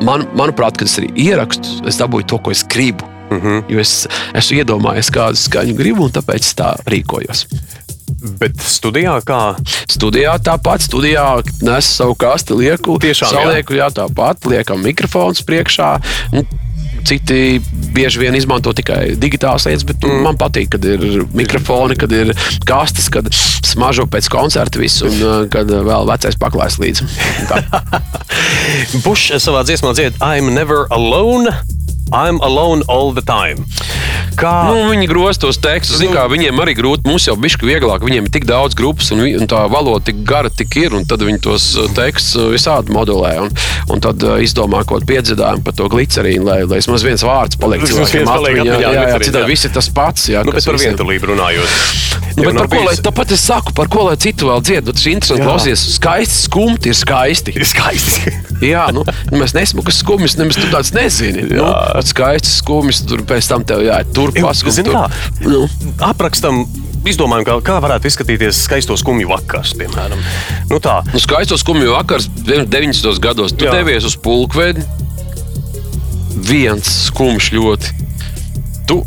[0.07, 3.03] man, manuprāt, kad es arī ierakstu, es dabūju to, ko es gribu.
[3.29, 3.47] Mhm.
[3.47, 3.63] -huh.
[3.67, 7.45] Jo es esmu iedomājies, kādu skaņu gribu, un tāpēc tā rīkojos.
[8.39, 9.41] Bet studijā kā?
[9.89, 11.25] Studijā tāpat, studijā
[11.65, 13.43] nesu savu kasti, lieku, Tiešām, jā?
[13.47, 15.91] salieku, jā, tāpat, liekam mikrofons priekšā.
[16.37, 16.47] Un
[17.07, 17.61] citi
[17.95, 20.23] bieži vien izmanto tikai digitālas lietas, bet mm.
[20.25, 22.33] man patīk, kad ir mikrofoni, kad ir
[22.67, 27.07] kastes, kad smažo pēc koncerta visu, un uh, kad vēl vecais paklājas līdzi.
[29.05, 31.55] Bušs savā dziesmā dzied I'm never alone.
[32.11, 33.65] I'm alone all the time.
[34.37, 37.07] Kā Nu, viņi groz tos tekstus, zin, kā, viņiem arī grūti.
[37.09, 40.51] Mums jau bija vieglāk, viņiem ir tik daudz grupas, un, un tā valoda tik gara,
[40.53, 40.93] tik ir.
[40.93, 43.33] un Tad viņi tos uh, tekstus uh, visādi modelē.
[43.47, 43.53] Un,
[43.93, 47.59] un tad uh, izdomā kaut kādu piedziedājumu par to glicerīnu, lai, lai vismaz viens vārds
[47.59, 48.77] paliek cilvēkiem viens paliek atmiņā.
[48.77, 49.51] Jā, jā, glicerīns, citādi jā.
[49.55, 50.29] viss ir tas pats.
[50.31, 52.15] Jā, nu, bet par vientulību runājot?
[52.37, 54.85] Nu, bet par ko lai tāpat es saku, par ko lai citu vēl dzied?
[54.85, 55.41] Nu, Tas ir interesanti.
[55.41, 55.47] Jā.
[55.47, 57.53] Klausies, skaisti, skumti ir skaisti.
[57.57, 58.33] Ir skaisti.
[58.61, 61.47] Jā, nu, mēs nesmukas skumjas, nemaz tu tāds nezini.
[61.49, 61.65] Nu,
[62.01, 62.09] Jā.
[62.13, 64.75] skaisti skumjas, tur pēc tam tev jāiet tur paskumt.
[64.75, 64.97] Zini tur.
[64.97, 65.47] kā?
[65.47, 65.65] Nu,
[66.07, 66.63] Aprakstam,
[67.07, 70.21] izdomājam, kā, kā varētu izskatīties skaisto skumju vakars, piemēram.
[70.71, 73.19] Nu tā, Nu, skaisto skumju vakars 90.
[73.23, 73.55] gados.
[73.57, 73.75] Tu Jā.
[73.79, 74.85] devies uz pulkvedi.
[76.47, 77.93] Viens skumjš ļoti.
[78.87, 79.01] Tu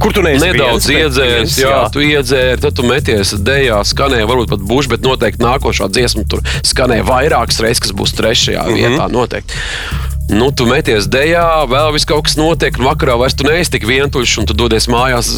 [0.00, 4.52] kur tu neesi nedaudz iedzēries, viens, jā, tu iedzēri, tad tu meties dejā, skanēja varbūt
[4.52, 8.76] pat buši, bet noteikti nākošā dziesma tur skanēja vairākas reizes, kas būs trešajā mm.
[8.76, 8.96] -hmm.
[8.96, 10.15] vietā noteikti.
[10.32, 13.86] Nu, tu meties dejā, vēl viss kaut kas notiek, un vakarā vairs tu neesi tik
[13.86, 15.36] vientuļš, un tu dodies mājās.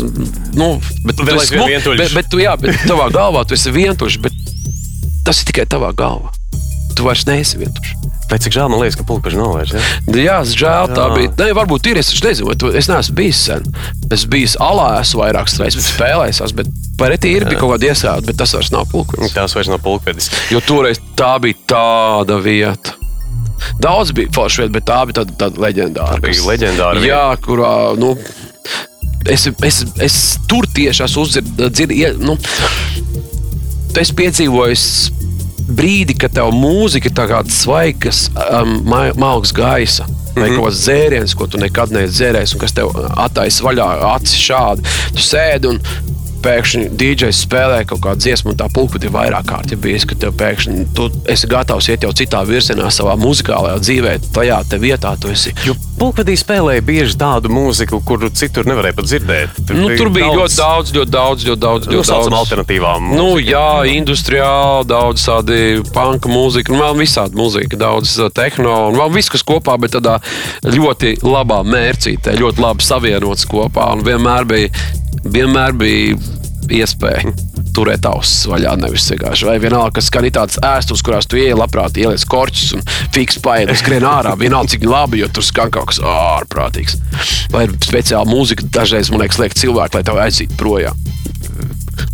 [0.57, 2.01] Nu, bet tu Vēl esi vientuļš.
[2.01, 4.45] Bet, bet tu, jā, bet tavā galvā tu esi vientuļš, bet
[5.29, 6.33] tas ir tikai tavā galvā.
[6.97, 8.09] Tu vairs neesi vientuļš.
[8.29, 9.73] Bet cik žēl man liekas, ka pulkaži nav vairs.
[9.73, 9.83] Ja?
[10.21, 11.15] Jā, žēl, tā Jā.
[11.17, 11.33] bija.
[11.39, 12.01] Nē, varbūt ir.
[12.01, 13.65] Es nezinu, es neesmu bijis sen.
[14.13, 16.69] Es biju alā, esmu vairākas reizes spēlējis, bet
[17.01, 19.33] pareti ir bija kaut kāda iesāde, bet tas vairs nav pulkvedis.
[19.37, 20.29] Tās vairs nav pulkvedis.
[20.53, 22.98] Jo toreiz tā bija tāda vieta.
[23.83, 26.21] Daudz bija forši vieta, bet tā bija tāda, tāda leģendāra.
[26.25, 27.73] Bija leģendāra Jā, kurā.
[28.01, 28.15] Nu,
[29.29, 30.15] Es, es, es
[30.49, 32.37] tur tieši esmu uzdzirdējis, nu,
[33.99, 40.07] es piedzīvoju brīdi, kad tev mūzika ir tāda svaigas, um, ma- malks gaisa.
[40.39, 44.39] Vai kaut kāds dzēriens, ko tu nekad neesi dzērējis, un kas tev attaisa vaļā acis
[44.39, 44.87] šādi.
[45.17, 45.81] Tu sēdi un
[46.45, 49.75] pēkšņi DJs spēlē kaut kādu dziesmu, un tā pulka ir vairāk kārt.
[49.75, 54.17] Ja bijis, ka tev pēkšņi tu esi gatavs iet jau citā virzienā savā muzikālajā dzīvē,
[54.35, 55.55] tajā vietā tu esi.
[55.67, 59.59] Jo pulkvedī spēlēja bieži tādu mūziku, kuru citur nevarēja pat dzirdēt.
[59.75, 61.89] Nu, tur bija ļoti daudz, ļoti daudz, ļoti daudz.
[61.89, 62.37] Nu, Ļoti daudz.
[62.43, 63.09] alternatīvām.
[63.17, 63.51] Nu, mūzikai.
[63.51, 65.59] jā, industriāli, daudz tādu
[65.95, 69.97] panka mūziku, un vēl visādi mūzika, daudz uh, tehno, un vēl viss, kas kopā, bet
[69.97, 70.19] tādā
[70.63, 74.71] ļoti labā mērcītē, ļoti labi savienots kopā, un vienmēr bija,
[75.25, 76.19] vienmēr bija
[76.69, 77.33] iespēja
[77.75, 79.47] turēt ausis vaļā, nevis vienkārši.
[79.49, 83.77] Vai vienalga, kas skan tādas ēstus, kurās tu ieej, labprāt, ieliec korķus un fiks paēdi,
[83.79, 86.99] skrien ārā, vienalga, cik labi, jo tur skan kaut kas ārprātīgs.
[87.55, 91.09] Vai ir speciāla mūzika, dažreiz, man liekas, liek cilvēku, lai tev aizsītu projām.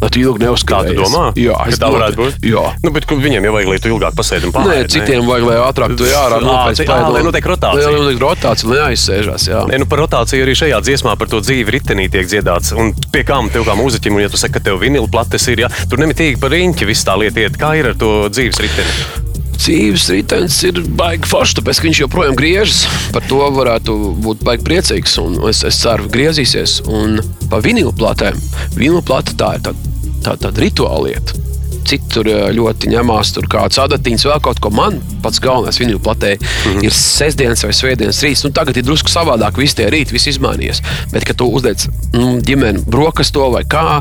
[0.02, 1.24] Lai tu ilgi tu domā?
[1.38, 2.38] Jā, ka tā varētu būt.
[2.44, 2.64] Jā.
[2.84, 4.92] Nu, bet viņiem jau vajag, lai tu ilgāk pasēdi un Nē, pārēdi.
[4.94, 7.90] citiem vajag, lai ātrāk tu ārā Ā, nopēc cik- ā, lai notiek rotācija.
[7.90, 9.64] Lai notiek rotācija, lai aizsēžās, jā.
[9.70, 12.72] Nē, nu par rotāciju arī šajā dziesmā par to dzīvi ritenī tiek dziedāts.
[12.76, 15.64] Un pie kām tev kā mūziķim, un ja tu saki, ka tev vinila plates ir,
[15.66, 17.56] ja tur nemitīgi par riņķi viss tā lieta iet.
[17.58, 19.33] Kā ir ar to dzīves riteni?
[19.54, 22.84] Dzīves ritenis ir baigi foršs, tāpēc ka viņš joprojām griežas.
[23.14, 25.18] Par to varētu būt baigi priecīgs.
[25.50, 26.80] Es, es ceru, ka griezīsies.
[26.90, 28.38] Un par vinilu platēm.
[28.74, 31.42] Vinilu plate tā ir tāda tā, tā rituāla lieta.
[31.84, 34.72] Citur eh, ļoti ņemās tur kāds adatiņš, vēl kaut ko.
[34.74, 36.84] Man pats galvenais vinilu platē mm -hmm.
[36.88, 38.44] ir sestdienas vai svētdienas rīts.
[38.44, 40.82] Nu, tagad ir drusku savādāk, visi tie rīti, viss izmainījies.
[41.12, 44.00] Bet, kad tu uzliec nu, ģimeni brokastu vai kā,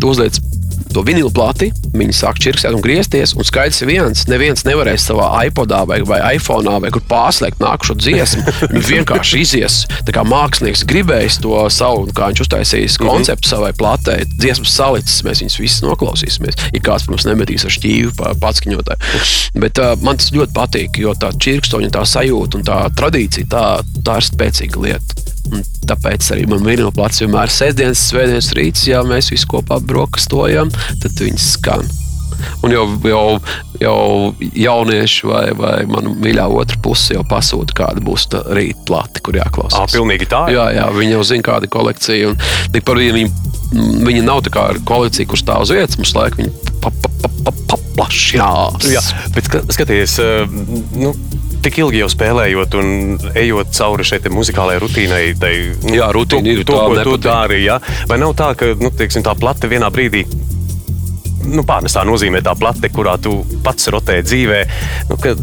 [0.00, 0.38] tu uzliec
[0.94, 3.34] to vinilu plati, viņi sāk čirkstēt un griezties.
[3.36, 8.44] Un skaidrs viens, neviens nevarēs savā iPodā vai, vai iPhone vai kur pārslēgt nākušo dziesmu.
[8.74, 9.80] Viņi vienkārši izies.
[10.06, 15.42] Tā kā mākslinieks gribējis to savu, kā viņš uztaisījis konceptu savai platē, dziesmas salicis, mēs
[15.44, 16.60] viņus visus noklausīsimies.
[16.74, 19.60] Ja kāds, protams, nemetīs ar šķīvi pa patskaņotāju.
[19.64, 23.66] Bet uh, man tas ļoti patīk, jo tā čirkstoņa, tā sajūta un tā tradīcija, tā,
[24.06, 25.24] tā ir spēcīga lieta.
[25.52, 30.72] Un tāpēc arī man ir plats vienmēr sestdienas, svētdienas rīts, ja mēs visi kopā brokastojam,
[31.02, 31.84] tad viņas skan.
[32.64, 33.38] Un jau, jau,
[33.80, 39.22] jau jaunieši vai, vai mana mīļā otra puse jau pasūta, kāda būs tā rīta plate,
[39.24, 39.94] kur jāklausās.
[39.94, 40.46] pilnīgi tā.
[40.52, 42.32] Jā, jā, viņi jau zina, kāda ir kolekcija.
[42.32, 43.30] un par viņu,
[44.08, 46.52] viņi, nav tā kā ar kolekciju, kur stāv uz vietas, mums laika viņi
[46.82, 48.90] pa, pa, pa, pa, paplašinās.
[48.92, 49.02] Jā,
[49.34, 50.46] bet ska- skaties, eh,
[50.96, 51.14] nu,
[51.64, 52.88] tik ilgi jau spēlējot un
[53.40, 55.54] ejot cauri šai muzikālajai rutīnai, tai,
[55.86, 57.62] nu, Jā, rutīna to, ir, to, tā ko tu dari.
[57.64, 57.78] Ja?
[58.10, 60.24] Vai nav tā, ka nu, teiksim, tā plate vienā brīdī.
[61.44, 64.60] Nu, Pārnestā nozīmē tā plate, kurā tu pats rotē dzīvē.
[65.10, 65.34] Nu, ka,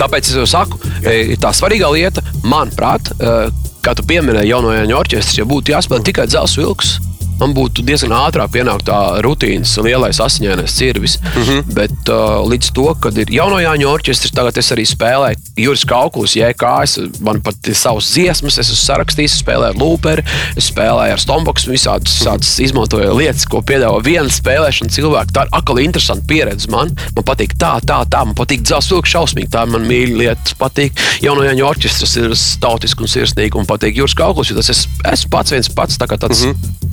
[0.00, 3.36] Tāpēc es jau saku, e, tā svarīgā lieta, manuprāt, e,
[3.84, 6.98] kā tu pieminēji, jauno Jāņu orķestris, ja būtu jāspēlē tikai dzelzs vilks,
[7.40, 11.18] man būtu diezgan ātrāk pienākt tā rutīnas lielais asiņainais cirvis.
[11.20, 11.74] Mm -hmm.
[11.74, 16.36] Bet uh, līdz to, kad ir jauno Jāņu orķestris, tagad es arī spēlēju Juris Kaukulis,
[16.36, 20.24] JK, es, man pat ir savas dziesmas, es esmu sarakstījis, spēlēju lūperi,
[20.56, 25.34] es spēlēju ar Stomboks, visādas, visādas izmantoju lietas, ko piedāvā viena spēlēšana cilvēku.
[25.36, 26.94] Tā ir atkal interesanta pieredze man.
[27.16, 30.56] Man patīk tā, tā, tā, man patīk dzelzs vilks šausmīgi, tā man mīļa lieta.
[30.60, 30.92] Patīk
[31.24, 35.30] jauno Jāņu orķestris ir stautisks un sirsnīgi un patīk Juris Kaukulis, jo tas es, esmu
[35.30, 36.89] pats viens pats, tā kā tāds mm -hmm.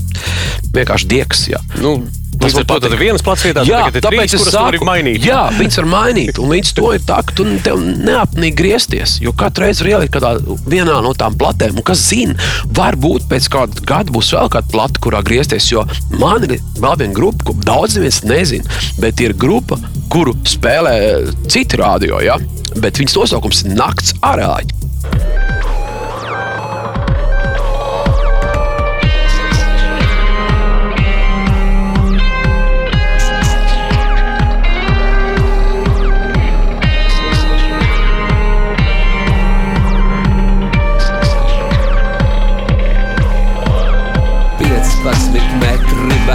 [0.76, 1.48] Vienkārši dieks.
[1.54, 1.62] Jā.
[1.82, 2.00] Nu,
[2.38, 5.24] Tas ir viens plats vietā, Jā, ir tāpēc trīs, es var mainīt.
[5.26, 6.38] Jā, viņas var mainīt.
[6.42, 9.16] Un līdz to ir tā, ka tu neapnīgi griezties.
[9.24, 10.34] Jo katru reizi var ielikt kādā
[10.70, 11.80] vienā no tām platēm.
[11.80, 12.38] Un kas zina,
[12.78, 15.72] varbūt pēc kāda gada būs vēl kāda plata, kurā griezties.
[15.74, 15.88] Jo
[16.22, 18.80] man ir vēl viena grupa, ko daudz neviens nezina.
[19.02, 19.80] Bet ir grupa,
[20.14, 20.98] kuru spēlē
[21.50, 22.22] citi radio.
[22.22, 22.38] Ja?
[22.78, 25.47] Bet viņas nosaukums ir Nakts arāļi.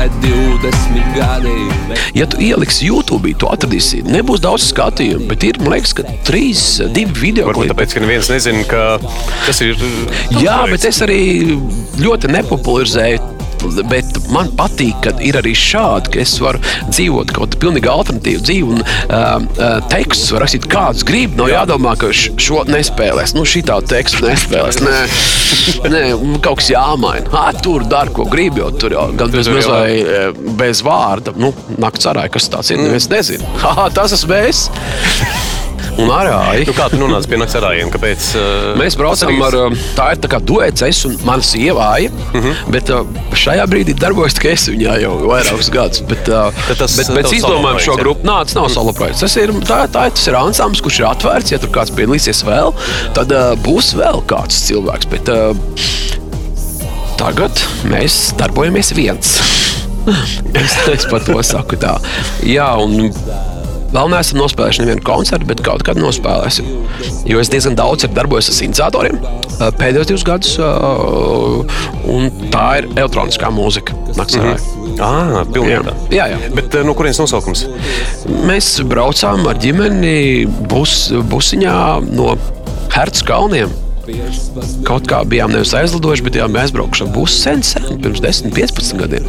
[0.03, 1.49] Metri vai 20 gadi.
[2.15, 6.81] Ja tu ieliksi YouTube, tu atradīsi, nebūs daudz skatījumu, bet ir, man liekas, ka trīs,
[6.95, 8.99] divi video Varbūt tāpēc, ka neviens nezina, ka
[9.47, 9.79] tas ir.
[10.43, 11.21] Jā, bet es arī
[12.03, 13.32] ļoti nepopularizēju.
[13.91, 18.45] Bet man patīk, ka ir arī šādi, ka es varu dzīvot kaut kādu pilnīgi alternatīvu
[18.49, 18.77] dzīvi.
[18.77, 21.37] Un, uh, uh, tekstus var rakstīt, kāds grib.
[21.39, 23.37] Nav jādomā, ka šo nespēlēs.
[23.37, 24.81] Nu, šī tā tekstu nespēlēs.
[24.83, 24.99] Nē,
[25.93, 26.03] nē
[26.45, 27.31] kaut kas jāmaina.
[27.37, 28.61] Ah, tur dara, ko grib.
[28.61, 31.35] Jo tur jau gan bez, bez, vai, eh, bez vārda.
[31.39, 32.83] Nu, nakts arāja, kas tas ir.
[32.83, 33.49] Neviens nezina.
[33.63, 34.67] Ha, tas esmu es.
[36.01, 36.65] Un arāji.
[36.67, 37.91] Nu, kā tu nonāci pie naktas arājiem?
[37.93, 38.29] Kāpēc?
[38.39, 42.11] Uh, Mēs braucam ar um, tā ir tā kā duets, es un mana sieva Aija.
[42.11, 42.47] Uh Mhm.
[42.49, 42.71] -huh.
[42.73, 43.03] Bet uh,
[43.37, 46.01] šajā brīdī darbojas tikai es viņā jau vairākus gadus.
[46.09, 49.21] Bet, uh, Tad tas, bet uh, izdomājuma solo šo grupu nāca, tas nav solo projekts.
[49.21, 51.53] Tas ir, tā, tā, tas ir ansamblis, kurš ir atvērts.
[51.53, 52.73] Ja tur kāds piedalīsies vēl,
[53.15, 55.07] tad uh, būs vēl kāds cilvēks.
[55.11, 55.57] Bet, uh,
[57.19, 57.53] tagad
[57.85, 59.41] mēs darbojamies viens.
[60.55, 61.99] es, es pat to saku tā.
[62.43, 63.13] Jā, un
[63.93, 66.69] Vēl neesam nospēlējuši nevienu koncertu, bet kaut kad nospēlēsim.
[67.29, 69.19] Jo es diezgan daudz esmu darbojies ar sintezatoriem
[69.63, 70.71] ā, pēdējos divus gadus, ā,
[72.11, 73.97] un tā ir elektroniskā mūzika.
[74.17, 74.57] Naktsarā.
[75.03, 75.77] Ah, pilnīgi.
[75.77, 75.85] Jā.
[75.87, 75.95] tā.
[76.15, 76.41] Jā, jā.
[76.57, 77.65] Bet uh, no kurienes nosaukums?
[78.49, 81.77] Mēs braucām ar ģimeni bus, busiņā
[82.13, 82.35] no
[82.93, 83.73] Hertz kalniem.
[84.85, 88.99] Kaut kā bijām nevis aizlidojuši, bet bijām aizbraukuši ar busu sen, sen, pirms 10, 15
[88.99, 89.29] gadiem.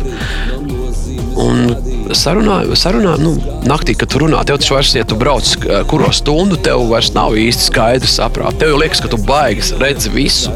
[1.40, 3.36] Un sarunā, sarunā nu,
[3.70, 5.48] naktī, kad tu runā, tev taču vairs, ja tu brauc
[5.90, 8.60] kuro stundu, tev vairs nav īsti skaidrs saprāt.
[8.62, 10.54] Tev liekas, ka tu baigs redzi visu,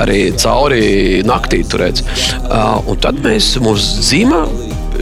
[0.00, 2.06] arī cauri naktī tu redzi.
[2.46, 4.44] Uh, un tad mēs, mums zīmē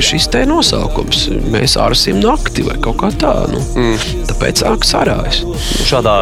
[0.00, 1.26] šis te nosaukums.
[1.52, 3.34] Mēs ārsim nakti vai kaut kā tā.
[3.50, 3.60] Nu.
[3.76, 4.24] Mm.
[4.30, 5.42] Tāpēc sākas arājas.
[5.88, 6.16] Šādā,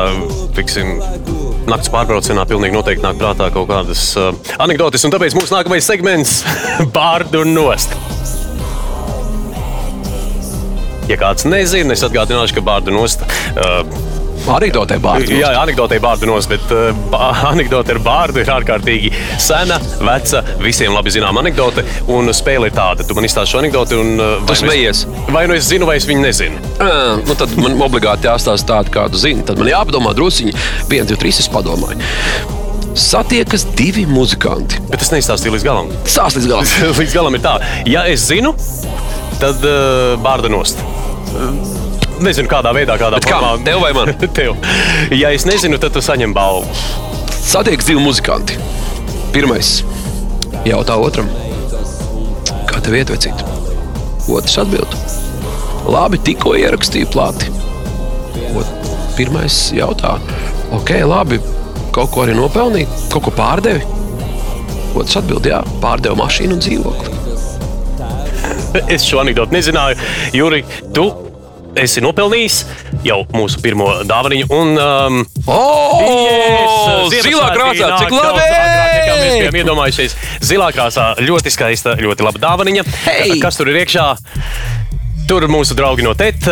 [0.56, 0.96] tiksim,
[1.68, 6.40] naktas pārbraucienā pilnīgi noteikti nāk prātā kaut kādas uh, anekdotes, un tāpēc mūsu nākamais segments-
[6.96, 7.96] Bārdu un Nost.
[11.08, 13.24] Ja kāds nezina, es atgādināšu, ka Bārdu Nost.
[13.56, 14.18] Uh,
[14.48, 15.34] Anekdotē bārdu.
[15.34, 16.94] Jā, anekdote ir bārdu nos, bet uh,
[17.50, 19.10] anekdote ar bārdu ir ārkārtīgi
[19.42, 21.84] sena, veca, visiem labi zināma anekdote.
[22.14, 23.98] Un spēle ir tāda, tu man izstāsti šo anekdoti.
[23.98, 25.04] Un, uh, vai nu es-.
[25.34, 26.62] Vai nu es zinu, vai es viņu nezinu.
[26.78, 29.44] À, nu tad man obligāti jāstāsta tāda, kādu zinu.
[29.48, 30.54] Tad man jāpadomā druskuļi,
[30.88, 31.42] viens, divi, trīs.
[31.42, 32.00] Es padomāju.
[32.98, 34.80] Satiekas divi muzikanti.
[34.88, 35.92] Bet es neizstāstīju līdz galam.
[36.08, 36.72] Sāc līdz galam.
[37.02, 38.54] līdz galam ir tā, ja es zinu,
[39.40, 40.80] tad uh, bārda nost.
[42.18, 43.52] Nezinu, kādā veidā, kādā Bet formā.
[43.66, 44.10] Tev vai man?
[44.38, 44.56] Tev.
[45.14, 46.66] Ja es nezinu, tad tu saņem balvu.
[47.48, 48.58] Satiekas divi muzikanti.
[49.32, 49.78] Pirmais
[50.66, 51.28] jautā otram,
[52.68, 53.44] kā tev iet vecīt?
[54.28, 54.96] Otrs atbild.
[55.88, 57.52] Labi, tikko ierakstīju plāti.
[58.58, 60.16] Ot, pirmais jautā,
[60.76, 61.38] ok, labi,
[61.94, 63.84] kaut ko arī nopelnīju, kaut ko pārdevi.
[64.98, 67.17] Otrs atbild, jā, pārdevu mašīnu un dzīvokli.
[68.94, 69.96] Es šo anekdoti nezināju.
[70.36, 70.62] Juri,
[70.94, 71.08] tu
[71.78, 72.62] esi nopelnījis
[73.06, 74.42] jau mūsu pirmo dāvanu.
[74.54, 78.42] Un, um, Oh, Yes, zilā krāsā, cik labi!
[78.42, 80.16] nekā Mēs bijām iedomājušies.
[80.44, 82.84] Zilā krāsā ļoti skaista, ļoti laba dāvana.
[83.06, 83.38] Hei!
[83.42, 84.06] Kas tur ir iekšā?
[85.28, 86.48] Tur mūsu draugi no TET.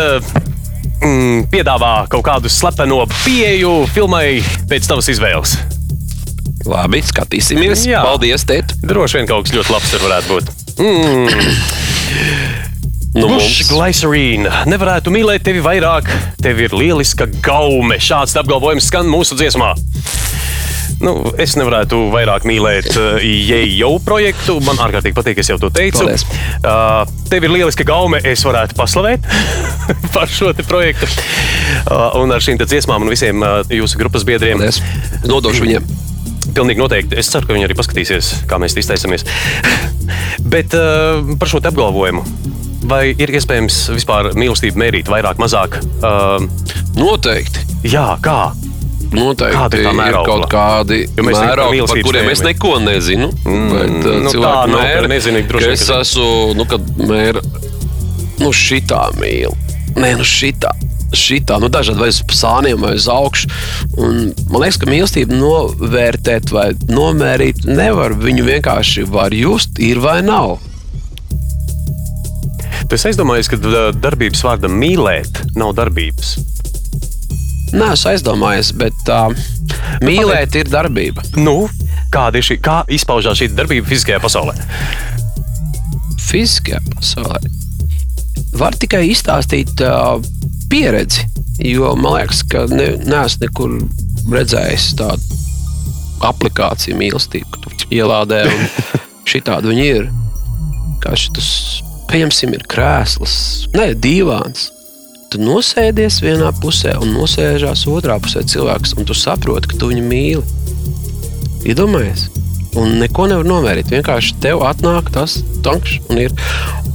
[1.05, 4.39] Mm, piedāvā kaut kādu slepeno pieeju filmai
[4.71, 5.59] pēc tavas izvēles.
[6.67, 7.85] Labi, skatīsimies.
[7.87, 8.01] Jā.
[8.07, 8.73] Paldies, Tēt.
[8.83, 10.55] Droši vien kaut kas ļoti labs tur varētu būt.
[10.81, 11.85] Mm.
[13.17, 14.51] Nu, Bush mums- Glycerine.
[14.69, 16.11] Nevarētu mīlēt tevi vairāk.
[16.43, 17.97] Tev ir lieliska gaume.
[17.97, 19.71] Šāds apgalvojums skan mūsu dziesmā.
[21.01, 24.59] Nu, es nevarētu vairāk mīlēt uh, Jeju projektu.
[24.65, 26.05] Man ārkārtīgi patīk, es jau to teicu.
[26.05, 26.27] Paldies.
[26.61, 29.25] Uh, tev ir lieliska gaume, es varētu paslavēt
[30.15, 31.09] par šo projektu.
[31.89, 34.61] Uh, un ar šīm dziesmām un visiem uh, jūsu grupas biedriem.
[34.61, 34.83] Paldies.
[35.29, 35.89] Nodošu viņiem.
[36.57, 37.17] Pilnīgi noteikti.
[37.21, 39.25] Es ceru, ka viņi arī paskatīsies, kā mēs izteicamies.
[40.53, 42.25] Bet uh, par šo apgalvojumu.
[42.87, 45.79] Vai ir iespējams vispār mīlestību mērīt vairāk, mazāk?
[46.05, 46.45] Uh,
[46.99, 47.65] Noteikti.
[47.91, 48.53] jā, kā?
[49.17, 50.25] Noteikti ir mēraukla?
[50.27, 53.31] kaut kādi mēraugi, par kuriem es neko nezinu.
[53.47, 56.91] Mm, bet, uh, nu, cilvēki nav, ka mēra, nezini, droši Es ka- esmu, nu, kad
[56.99, 57.43] mēra,
[58.43, 59.55] nu, šitā mīl.
[59.97, 60.75] Nē, nu, šitā.
[61.17, 63.49] Šitā, nu, dažādi vai uz sāniem, vai uz augšu.
[63.97, 68.15] Un Man liekas, ka mīlestību novērtēt vai nomērīt nevar.
[68.19, 70.59] Viņu vienkārši var just, ir vai nav.
[72.85, 73.59] Tu esi aizdomājies, ka
[73.97, 76.37] darbības vārdam mīlēt nav darbības.
[77.77, 79.33] Nē, es aizdomājos, bet uh,
[80.07, 81.25] mīlēt ir darbība.
[81.41, 81.67] Nu,
[82.15, 84.55] kāda ir šī, kā izpaužās šī darbība fiziskajā pasaulē?
[86.27, 87.41] fiziskajā pasaulē
[88.57, 90.17] var tikai izstāstīt uh,
[90.73, 91.27] pieredzi.
[91.65, 93.75] Jo man liekas, ka ne, neesmu nekur
[94.33, 95.39] redzējis tādu
[96.27, 98.65] aplikāciju mīlestību, ka tu ielādē un
[99.29, 100.09] šī tāda viņa ir.
[101.05, 101.51] Kā šis,
[102.11, 103.37] pieņemsim, ir krēsls,
[103.77, 104.71] ne divāns.
[105.33, 110.05] Tu nosēdies vienā pusē un nosēžās otrā pusē cilvēks, un tu saproti, ka tu viņu
[110.07, 110.45] mīli.
[111.67, 112.29] Iedomājies!
[112.77, 113.89] Un neko nevar novērtēt.
[113.95, 116.35] Vienkārši tev atnāk tas tanks un ir.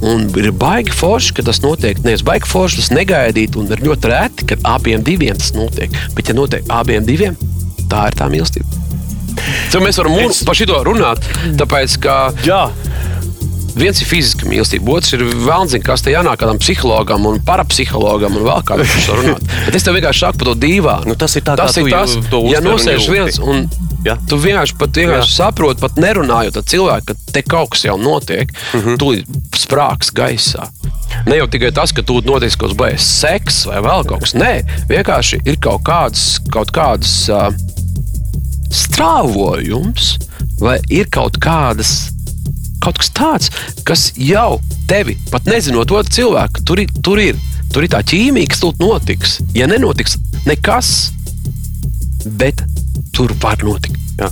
[0.02, 1.98] Un ir baigi forši, ka tas notiek.
[2.06, 5.90] Nevis baigi forši, tas negaidīt, un ir ļoti reti, kad abiem diviem tas notiek.
[6.16, 7.34] Bet, ja notiek abiem diviem,
[7.90, 8.78] tā ir tā mīlestība.
[9.72, 10.44] So mēs varam Es- es...
[10.46, 11.22] par šo runāt,
[11.58, 12.62] tāpēc, ka Jā,
[13.78, 18.46] viens ir fiziska mīlestība, otrs ir vēlams, kas te jānāk kādam psihologam un parapsihologam un
[18.48, 19.46] vēl kādam par šo runāt.
[19.66, 21.12] Bet es tev vienkārši saku par to dīvānu.
[21.12, 23.66] Nu, tas ir tā, tas ir tas, to ja nosēž viens un
[24.02, 24.16] Jā.
[24.28, 28.50] tu vienkārši, pat vienkārši saproti, pat nerunājot ar cilvēku, ka te kaut kas jau notiek,
[28.50, 28.80] mm.
[28.80, 28.98] -hmm.
[28.98, 29.12] tu
[29.58, 30.66] sprāgs gaisā.
[31.26, 34.34] Ne jau tikai tas, ka tu notiks kaut kas baigs, seks vai vēl kaut kas.
[34.34, 34.52] Nē,
[34.90, 37.52] vienkārši ir kaut kādas, kaut kādas uh,
[38.72, 40.16] strāvojums,
[40.60, 42.11] vai ir kaut kādas.
[42.82, 43.50] Kaut kas tāds,
[43.86, 47.38] kas jau tevi, pat nezinot otru cilvēku, tur tur ir,
[47.72, 49.38] tur ir tā ķīmija, kas tur notiks.
[49.56, 50.18] Ja nenotiks
[50.48, 51.12] nekas,
[52.38, 52.64] bet
[53.14, 53.98] tur var notikt.
[54.20, 54.28] Jā.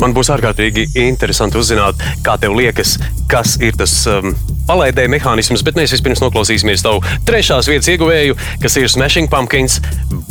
[0.00, 2.96] Man būs ārkārtīgi interesanti uzzināt, kā tev liekas,
[3.30, 4.32] kas ir tas um,
[4.70, 9.80] palaidēja mehānisms, bet mēs vispirms noklausīsimies tavu trešās vietas ieguvēju, kas ir Smashing Pumpkins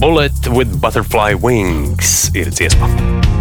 [0.02, 2.32] Bullet with Butterfly Wings.
[2.38, 3.37] Ir dziesma.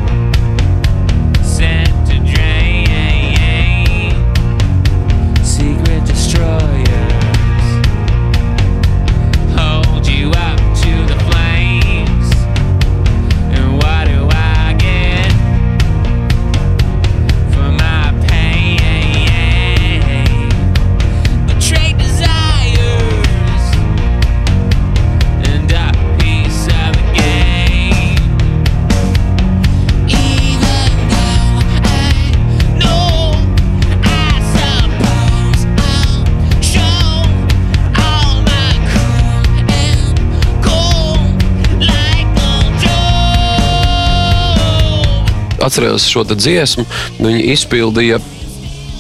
[45.77, 45.97] A Joe.
[45.97, 46.87] Atcerējos šo dziesmu,
[47.21, 48.21] viņi izpildīja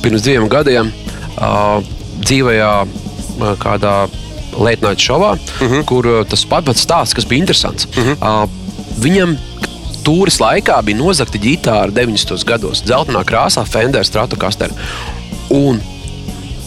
[0.03, 0.93] pirms diviem gadiem
[1.41, 1.81] uh,
[2.21, 4.09] dzīvajā uh, kādā
[4.57, 5.85] Latvijas šovā, uh -huh.
[5.85, 7.87] kur tas pats stāsts, kas bija interesants.
[7.97, 8.45] Uh -huh.
[8.45, 8.49] uh,
[8.99, 9.37] viņam
[10.07, 12.45] Tūris laikā bija nozagta ģitāra 90.
[12.47, 14.71] gados, dzeltenā krāsā, Fender Stratocaster.
[15.51, 15.81] Un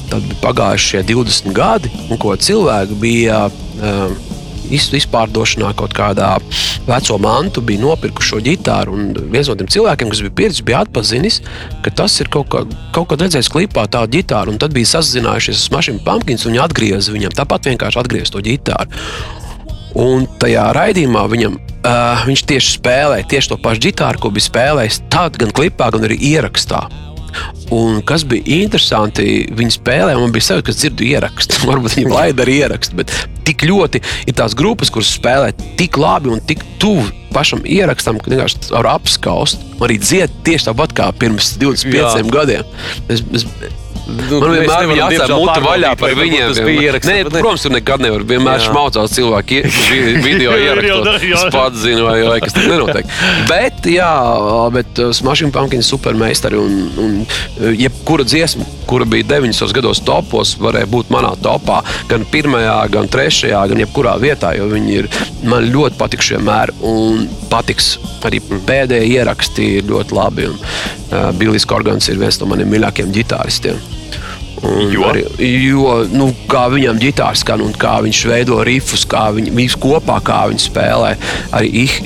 [0.10, 4.12] tad bija pagājuši šie 20 gadi, un ko cilvēki bija uh,
[4.72, 6.36] izpārdošanā kaut kādā
[6.88, 8.96] veco mantu, bija nopirkuši šo ģitāru.
[8.96, 11.42] Un viens no tiem cilvēkiem, kas bija pieredzējis, bija atpazinis,
[11.86, 12.64] ka tas ir kaut, kā,
[12.96, 14.58] kaut kad redzējis klipā tādu ģitāru.
[14.62, 19.04] Tad bija sazinājušies ar Smashing Pumpkins un viņi atgrieza viņam tāpat vienkārši atgriez to ģitāru.
[20.00, 25.02] Un tajā raidījumā viņam, uh, viņš tieši spēlēja tieši to pašu ģitāru, ko bija spēlējis
[25.10, 26.86] tad gan klipā, gan arī ierakstā.
[27.76, 31.62] Un kas bija interesanti, viņi spēlēja, un man bija sajūta, ka dzirdu ierakstu.
[31.70, 33.14] Varbūt viņi laida arī ierakstu, bet
[33.48, 38.32] tik ļoti ir tās grupas, kuras spēlē tik labi un tik tuvu pašam ierakstam, ka
[38.34, 39.62] vienkārši var apskaust.
[39.86, 42.26] Arī dzied tieši tāpat kā pirms 25 Jā.
[42.34, 42.74] gadiem.
[43.08, 43.46] Es, es,
[44.10, 46.48] Nu, Man vienmēr bija diemžēl, muti vaļā par viņiem.
[46.54, 48.24] tas bija ieraksts, Nē, protams, tur nekad nevar.
[48.30, 49.62] Vienmēr šmaucās cilvēki
[50.28, 51.10] video ierakstot.
[51.30, 53.10] Es pats zinu, vai, vai kas tur nenotiek.
[53.50, 54.10] Bet, jā,
[54.76, 59.74] bet uh, Smashing Pumpkins supermeistari un, un uh, jebkura dziesma, kura bija 90.
[59.78, 61.82] gados topos, varēja būt manā topā.
[62.10, 65.10] Gan pirmajā, gan trešajā, gan jebkurā vietā, jo viņi ir
[65.50, 67.96] man ļoti patīk vienmēr, un patiks
[68.28, 70.50] arī pēdējie ieraksti ir ļoti labi.
[70.50, 70.60] Un,
[71.14, 73.80] uh, Billijs Korgans ir viens no maniem mīļākajiem ģitāristiem.
[74.68, 75.06] Un Jo?
[75.12, 79.80] Arī, jo nu, kā viņam ģitārs skan un kā viņš veido rifus, kā viņi, viņi
[79.82, 81.14] kopā kā viņi spēlē.
[81.56, 81.98] Arī ih,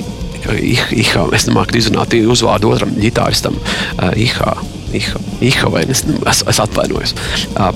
[0.60, 3.58] ih, ihā, es nemāku izrunāt uzvārdu otram ģitāristam.
[3.98, 4.12] Uh,
[5.72, 7.14] vai es, es, atvainojos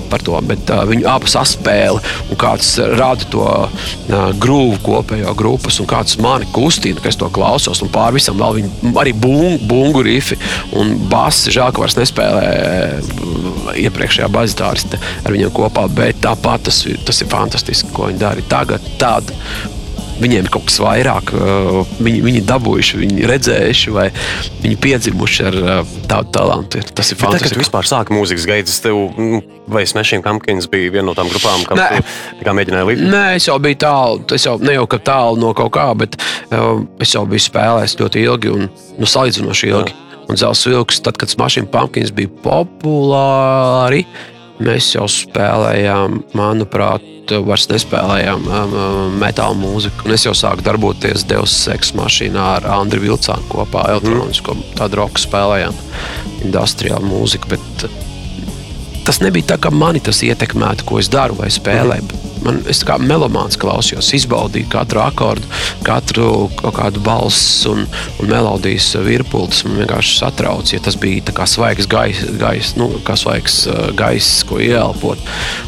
[0.09, 3.45] par to, bet viņu abu saspēle un kāds rada to
[4.41, 7.83] grūvu kopējo grupas un kāds mani kustina, ka es to klausos.
[7.85, 10.37] Un pāri visam vēl viņi arī bungu, bungu rifi
[10.77, 11.53] un basi.
[11.53, 12.45] Žēl, ka vairs nespēlē
[13.79, 18.85] iepriekšējā bazitāriste ar viņiem kopā, bet tāpat tas, tas ir fantastiski, ko viņi dara tagad.
[19.01, 19.35] Tāda,
[20.19, 24.09] Viņiem ir kaut kas vairāk, uh, viņi, viņi dabūjuši, viņi redzējuši, vai
[24.63, 26.81] viņi piedzimuši ar uh, tādu talantu.
[26.95, 27.61] Tas ir Tagad, kad tu fantastiski.
[27.63, 29.39] vispār sāki mūzikas gaitas, tev, nu,
[29.71, 33.07] vai Smashing Pumpkins bija viena no tām grupām, kam tu mēģināji līdzi?
[33.13, 34.25] Nē, es jau biju tālu.
[34.35, 37.97] Es jau ne jau ka tālu no kaut kā, bet uh, es jau biju spēlējis
[38.01, 39.95] ļoti ilgi un nu, salīdzinoši ilgi.
[40.29, 44.03] Un Zelsa vilks, tad, kad Smashing Pumpkins bija populāri,
[44.63, 50.07] mēs jau spēlējām, manuprāt, vairs nespēlējām um, um, metāla mūziku.
[50.07, 55.21] Un es jau sāku darboties Deus Ex mašīnā ar Andriu Vilcānu kopā, elektronisko tādu roku
[55.21, 55.77] spēlējām,
[56.47, 57.53] industriālu mūziku.
[57.53, 57.85] Bet,
[59.07, 62.09] tas nebija tā, ka mani tas ietekmētu, ko es daru vai spēlēju.
[62.09, 65.47] bet Man, es kā melomāns klausījos, izbaudīju katru akordu,
[65.85, 67.85] katru kādu balss un,
[68.19, 69.63] un melodijas virpulis.
[69.67, 74.43] Man vienkārši satrauc, ja tas bija kā svaigs gaiss, gais, nu, kā svaigs uh, gaiss,
[74.49, 75.21] ko ieelpot.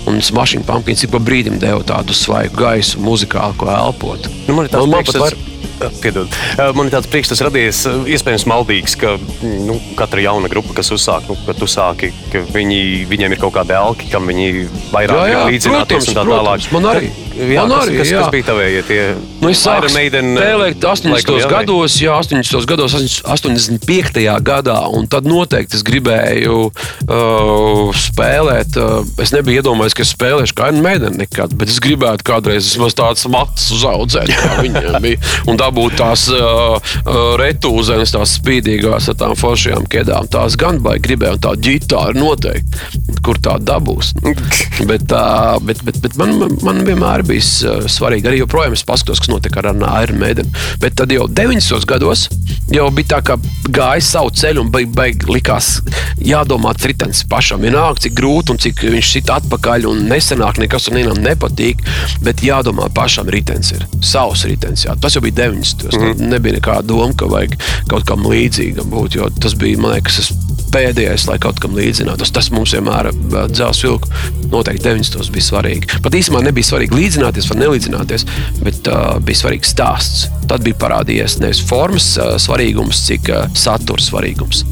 [0.09, 4.29] Un Smashing Pumpkins ik pa brīdim deva tādu svaigu gaisu, muzikālu, ko elpot.
[4.47, 5.49] Nu, man ir tāds Man-
[6.03, 6.31] Piedod.
[6.77, 11.37] Man ir tāds priekšstats radies, iespējams, maldīgs, ka nu, katra jauna grupa, kas uzsāk, nu,
[11.47, 15.41] kad tu sāki, ka viņi, viņiem ir kaut kādi elki, kam viņi vairāk Jā, jā,
[15.45, 16.75] grib līdzināties protams, un tā protams, tālāk.
[16.77, 17.11] man arī.
[17.31, 18.19] Jā, Man kas, arī, kas, jā.
[18.19, 18.99] kas bija tavējie tie?
[19.41, 21.13] Nu, es sāku spēlēt 80.
[21.15, 21.61] laikam, jā, vai?
[21.61, 22.65] gados, jā, 80.
[22.67, 24.25] gados, 85.
[24.43, 28.75] gadā, un tad noteikti es gribēju uh, spēlēt.
[28.75, 32.97] Uh, es nebiju iedomājies, ka es spēlēšu kā Maiden nekad, bet es gribētu kādreiz vismaz
[32.99, 39.19] tādas matus uzaudzēt, kā viņiem bija, un dabūt tās uh, uh, retūzenes, tās spīdīgās ar
[39.23, 40.29] tām foršajām ķēdām.
[40.35, 44.13] Tās gan baigi gribēju, un tā ģitāra noteikti, kur tā dabūs.
[44.91, 46.79] Bet, uh, bet, bet, bet man, man, man
[47.21, 49.71] vienmēr bija uh, svarīgi, arī joprojām es paskatos, kas notiek ar
[50.03, 50.51] Iron Maiden.
[50.79, 51.85] Bet tad jau 90.
[51.85, 52.29] gados
[52.71, 53.37] jau bija tā, ka
[53.69, 55.81] gāja savu ceļu un beig, beig, likās
[56.21, 57.61] jādomā tritens pašam.
[57.61, 61.81] Vienalga, cik grūti un cik viņš sit atpakaļ un nesenāk nekas un vienam nepatīk,
[62.23, 63.85] bet jādomā pašam ritens ir.
[64.01, 64.95] Savs ritens, jā.
[65.01, 65.91] Tas jau bija 90.
[65.91, 66.29] Mm -hmm.
[66.31, 67.57] Nebija nekāda doma, ka vajag
[67.87, 70.31] kaut kam līdzīgam būt, jo tas bija, man liekas, es
[70.71, 72.31] pēdējais, lai kaut kam līdzinātos.
[72.31, 73.11] Tas mums vienmēr
[73.51, 74.07] dzelzs vilku
[74.51, 75.31] noteikti 90.
[75.31, 76.01] bija svarīgi.
[76.03, 78.25] Pat īstenībā nebija svarīgi līdzināties vai nelīdzināties,
[78.63, 80.27] bet uh, bija svarīgs stāsts.
[80.47, 84.65] Tad bija parādījies nevis formas uh, svarīgums, cik uh, satura svarīgums.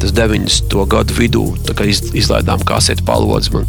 [0.00, 0.76] Tas 90.
[0.92, 1.44] gadu vidū,
[1.86, 3.68] iz, izlaidām kaseti palodzi, man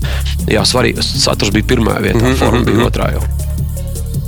[0.51, 3.56] jā, svarīgi, saturs bija pirmā vietā, mm -hmm, forma bija otrā jau.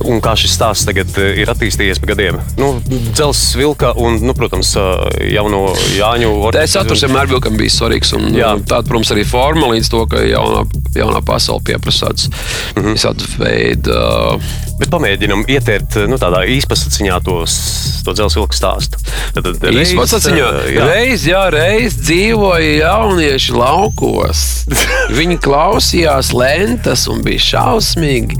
[0.07, 2.39] Un kā šis stāsts tagad eh, ir attīstījies pa gadiem?
[2.59, 5.65] Nu, Dzelzs vilka un, nu, protams, eh, jauno
[5.97, 8.13] Jāņu Tā saturs vienmēr bija, bija svarīgs.
[8.17, 8.53] Un, Jā.
[8.63, 10.63] tāda, protams, arī forma līdz to, ka jaunā,
[10.95, 12.93] jaunā pasaule pieprasa tādas mm -hmm.
[12.97, 13.99] visādas veidu.
[14.79, 17.55] Bet pamēģinam ietērt nu, tādā īspasaciņā tos,
[18.05, 19.01] to dzelzs vilku stāstu.
[19.35, 20.85] Tad, tad reiz, tas eh, jā.
[20.87, 24.45] reiz, jā, reiz dzīvoja jaunieši laukos.
[25.17, 28.39] Viņi klausījās lentas un bija šausmīgi.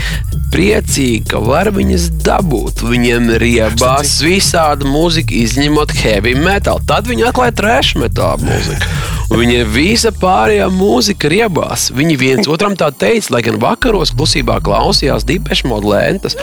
[0.50, 2.84] Priecīgi, ka var viņas dabūt.
[2.86, 6.82] Viņiem riebās visāda mūzika, izņemot heavy metal.
[6.90, 8.98] Tad viņi atklāja trash metal mūziku.
[9.30, 11.90] Viņiem visa pārējā mūzika riebās.
[11.94, 16.38] Viņi viens otram tā teica, lai gan vakaros klusībā klausījās dipešu modu lentas.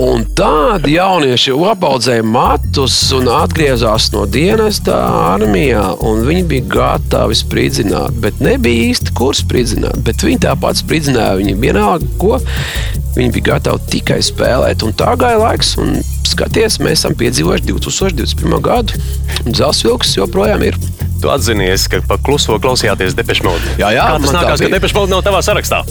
[0.00, 4.96] Un tādi jaunieši jau apaudzēja matus un atgriezās no dienesta
[5.34, 5.84] armijā.
[6.00, 10.00] un Viņi bija gatavi spridzināt, bet nebija īsti kur spridzināt.
[10.06, 11.36] Bet viņi tāpat spridzināja.
[11.42, 12.40] Viņi vienalga, ko
[13.16, 14.84] viņi bija gatavi tikai spēlēt.
[14.86, 15.98] Un tā gāja laiks, un
[16.28, 18.58] skaties, mēs esam piedzīvojuši 2021.
[18.64, 19.00] gadu.
[19.44, 20.78] Un Zelsa vilks joprojām ir.
[21.22, 23.14] Tu atzinies, ka pa kluso klausījāties
[23.46, 23.76] Mode.
[23.78, 25.82] Jā, jā, Kā tas nākās, ka Mode nav tavā sarakstā?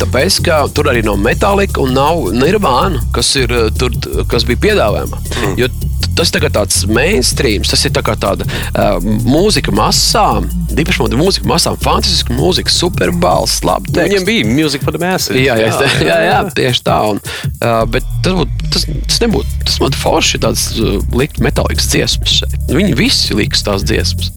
[0.00, 3.94] Tāpēc, ka tur arī nav metālika un nav nirvāna, kas, ir, eh, tur,
[4.28, 5.22] kas bija piedāvājumā.
[5.46, 5.56] Mm.
[5.62, 5.70] Jo
[6.20, 11.48] tas kā tāds mainstream, tas ir tā kā tāda uh, mūzika masām, dipaši moda mūzika
[11.48, 14.26] masām, fantastiska mūzika, superbalss, labi teksts.
[14.28, 15.36] bija Music for the Masses.
[15.36, 16.98] Jā, jā, jā, jā, jā, tieši tā.
[17.14, 17.22] Un,
[17.60, 19.58] uh, bet tas, būt, tas, tas nebūtu.
[19.66, 22.56] Tas man forši tāds uh, likt metālisks dziesmas šeit.
[22.70, 24.32] Viņi visi liks tās dziesmas.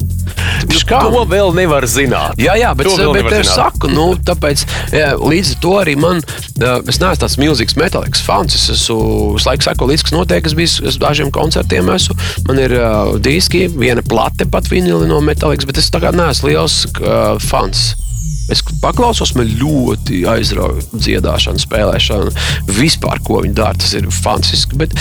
[0.69, 0.99] Viņš kā?
[1.03, 2.39] To vēl nevar zināt.
[2.41, 4.63] Jā, jā, bet, To bet es saku, nu, tāpēc
[4.93, 8.55] jā, līdz ar to arī man, ā, es neesmu tāds milzīgs metālikas fans.
[8.57, 10.47] Es esmu visu laiku seko līdzi, kas notiek.
[10.47, 12.15] Es biju uz dažiem koncertiem, esmu.
[12.47, 16.51] Man ir uh, diski, viena plate pat vinili no metālikas, bet es tā kā neesmu
[16.51, 17.93] liels uh, fans.
[18.51, 22.31] Es paklausos, man ļoti aizrauja dziedāšana, spēlēšana.
[22.75, 24.75] Vispār, ko viņi dara, tas ir fantastiski.
[24.81, 24.95] Bet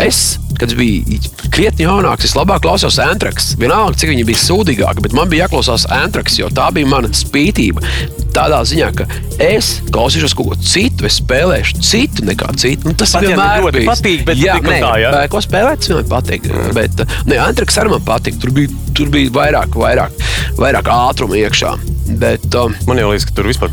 [0.00, 1.18] es, kad biju
[1.52, 3.52] krietni jaunāks, es labāk klausos Antraks.
[3.60, 7.84] Vienalga, cik viņi bija sūdīgāki, bet man bija jāklausās Antraks, jo tā bija mana spītība.
[8.32, 9.06] Tādā ziņā, ka
[9.42, 12.88] es klausīšos kaut ko citu, es spēlēšu citu nekā citu.
[12.88, 13.88] Nu, tas vienmēr ļoti bijis.
[13.90, 15.12] patīk, bet jā, nē, tā, jā?
[15.32, 16.48] ko spēlēt, man patīk.
[16.76, 18.38] Bet, ne, Antraks arī man patīk.
[18.40, 20.20] Tur bija, tur bija vairāk, vairāk,
[20.60, 21.74] vairāk ātruma iekšā.
[22.20, 23.72] Bet, um, Man jau liekas, ka tur vispār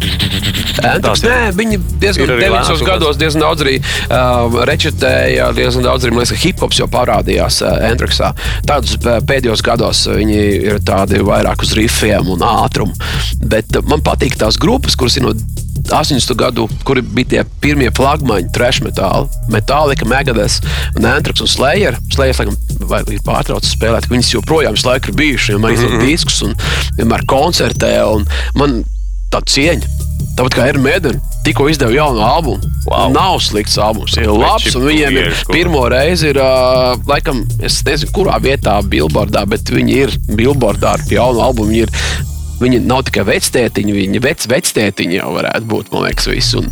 [0.86, 2.56] Antraks, nē, viņi diezgan Ir arī 90.
[2.56, 6.90] lēnāks gados diezgan daudz arī uh, rečetēja, diezgan daudz arī man liekas, ka hip-hops jau
[6.92, 8.32] parādījās uh, Antraksā.
[8.68, 10.40] Tādus pēdējos gados viņi
[10.72, 12.96] ir tādi vairāk uz rifiem un ātrumu.
[13.46, 15.36] Bet man patīk tās grupas, kuras ir no
[15.92, 16.34] 80.
[16.36, 20.66] gadu, kuri bija tie pirmie flagmaņi, trash metāli, Metallica, Megadeth,
[20.98, 21.98] un Antrax un Slayer.
[22.14, 22.58] Slayer, laikam,
[23.14, 26.58] ir pārtraucis spēlēt, ka viņas joprojām visu laiku ir bijušas, vienmēr izdod diskus un
[26.98, 27.94] vienmēr koncertē.
[28.16, 28.26] Un
[28.58, 28.82] man
[29.36, 29.94] tā cieņa.
[30.36, 32.72] Tāpat kā ir Mēdena, tikko izdeva jaunu albumu.
[32.90, 33.08] Wow.
[33.14, 34.76] Nav slikts albums, ir labs.
[34.76, 40.00] Un viņiem ir pirmo reizi, ir, uh, laikam, es nezinu, kurā vietā, Billboardā, bet viņi
[40.04, 41.72] ir Billboardā ar jaunu albumu.
[41.74, 42.00] Viņi ir
[42.56, 46.56] Viņi nav tikai vectētiņi, viņi vec, vectētiņi jau varētu būt, man liekas, visi.
[46.62, 46.70] Un,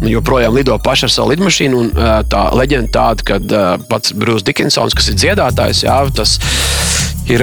[0.00, 1.82] un joprojām lido paši ar savu lidmašīnu.
[1.82, 6.38] Un, ā, tā leģenda tāda, ka ā, pats Brūss Dikinsons, kas ir dziedātājs, jā, tas
[6.40, 6.95] ir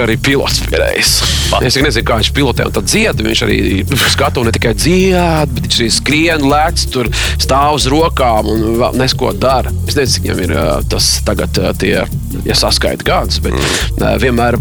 [0.03, 1.13] arī pilots pierējis.
[1.61, 3.23] Es nezinu, kā viņš pilotē un tad dzied.
[3.27, 3.57] Viņš arī
[4.13, 7.09] skatu ne tikai dzied, bet viņš arī skrien, lec, tur
[7.41, 9.73] stāv uz rokām un vēl nesko dara.
[9.87, 11.97] Es nezinu, cik viņam ir ā, tas tagad, ā, tie,
[12.47, 13.59] ja saskaita gadus, bet
[13.99, 14.59] ā, vienmēr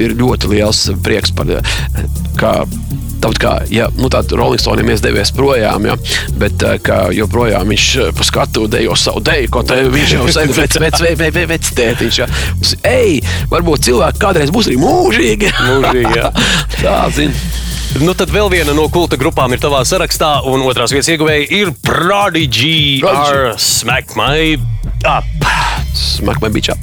[0.00, 1.60] ir ļoti liels prieks par to.
[3.22, 5.94] Tāpat kā ja, nu, tādā Rolling Stone izdevies projām, ja,
[6.40, 10.50] bet eh, joprojām viņš eh, pa skatu dejo savu deju, ko te viņš jau sen
[10.50, 12.18] vec, vec, vec, vec, vec, vec tētiņš.
[12.18, 12.26] Ja.
[12.58, 13.20] Mums, Ej,
[13.52, 15.52] varbūt cilvēki kādreiz būs arī mūžīgi.
[15.68, 16.32] Mūžīgi, jā.
[16.80, 17.36] Tā, zin.
[18.02, 21.74] Nu, tad vēl viena no kulta grupām ir tavā sarakstā, un otrās vietas ieguvēja ir
[21.84, 23.12] Prodigy, Prodigy.
[23.12, 24.56] ar Smack My
[25.06, 25.46] Up.
[25.94, 26.74] Smak man bičā.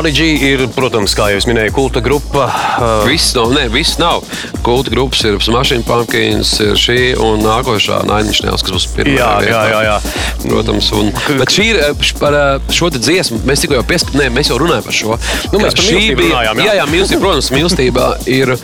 [0.00, 2.46] Prodigy ir, protams, kā jau minēju, kulta grupa.
[2.80, 4.22] Uh, Viss nav, ne, viss nav.
[4.64, 9.18] Kulta grupas ir Smashing Pumpkins, ir šī un nākošā Nainiņš, kas būs pirmā.
[9.18, 9.58] Jā, vietā.
[9.68, 10.46] jā, jā, jā.
[10.46, 11.10] Protams, un,
[11.42, 13.42] bet šī ir eh, par eh, šo te dziesmu.
[13.44, 15.18] Mēs tikko jau pieskatījāmies, mēs jau runājam par šo.
[15.52, 16.70] Nu, mēs Ka par mīlestību runājām, jā.
[16.70, 18.54] jā, jā mīlestība, protams, mīlestība ir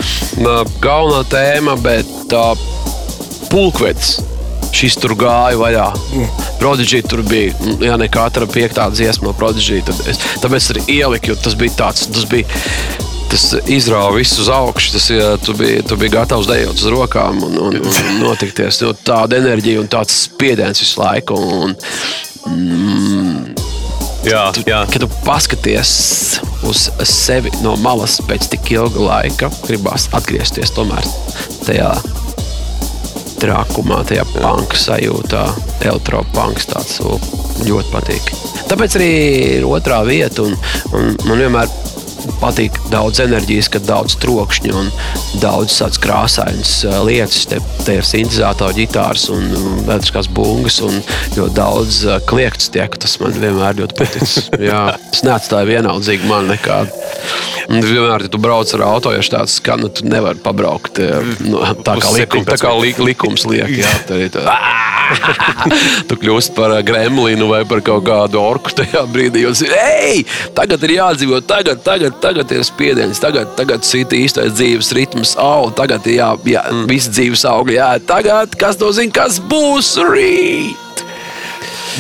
[0.87, 2.47] galvenā tēma, bet tā
[3.53, 4.16] pulkvedis.
[4.77, 5.87] Šis tur gāja vaļā.
[6.61, 7.55] Prodigy tur bija.
[7.57, 11.57] mm, Ja ne katra piektā dziesma no Prodigy, tad es, tāpēc arī ieliku, jo tas
[11.57, 12.09] bija tāds.
[12.12, 12.47] Tas bija,
[13.27, 14.93] Tas izrāva visu uz augšu.
[14.95, 18.79] Tas, ja, tu, biji, tu biji gatavs dejot uz rokām un, un, un notikties.
[18.85, 21.35] Nu, tāda enerģija un tāds spiediens visu laiku.
[21.35, 21.74] Un,
[24.22, 24.83] jā, jā.
[24.93, 25.91] Kad tu paskaties
[26.70, 31.11] uz sevi no malas pēc tik ilga laika, gribās atgriezties tomēr
[31.66, 31.91] tajā
[33.41, 35.43] trakumā, tajā panka sajūtā,
[35.87, 37.01] elektropanks tāds
[37.66, 38.32] ļoti patīk.
[38.70, 39.11] Tāpēc arī
[39.59, 40.57] ir otrā vieta, un,
[40.97, 41.70] un man vienmēr
[42.41, 44.91] patīk daudz enerģijas, kad daudz trokšņa un
[45.43, 46.72] daudz tādas krāsainas
[47.07, 47.47] lietas.
[47.51, 49.49] Te, te ir sintēzatori, ģitāras un
[49.89, 51.01] vēderiskās bungas, un
[51.37, 52.01] ļoti daudz
[52.31, 52.99] kliegts tiek.
[53.03, 54.09] Tas man vienmēr ļoti.
[54.70, 56.93] Jā, tas neatstāja vienaldzīgi man nekādu.
[57.66, 61.01] Un vienmēr, kad tu brauc ar auto, ja tāds skan, nu, tu nevari pabraukt
[61.43, 63.72] nu, tā kā, likum, tā kā li, likums liek.
[63.83, 64.47] Jā, tā ir tā.
[66.09, 69.44] tu kļūsi par eh, gremlinu vai par kaut kādu orku tajā brīdī.
[69.48, 70.22] Un, Ei,
[70.57, 75.70] tagad ir jādzīvot, tagad, tagad, tagad ir spiediens, tagad, tagad ir īstais dzīves ritms, au,
[75.76, 77.78] tagad ir jā, jā, visi dzīves augļi.
[77.78, 81.04] Jā, tagad, kas to zina, kas būs rīt?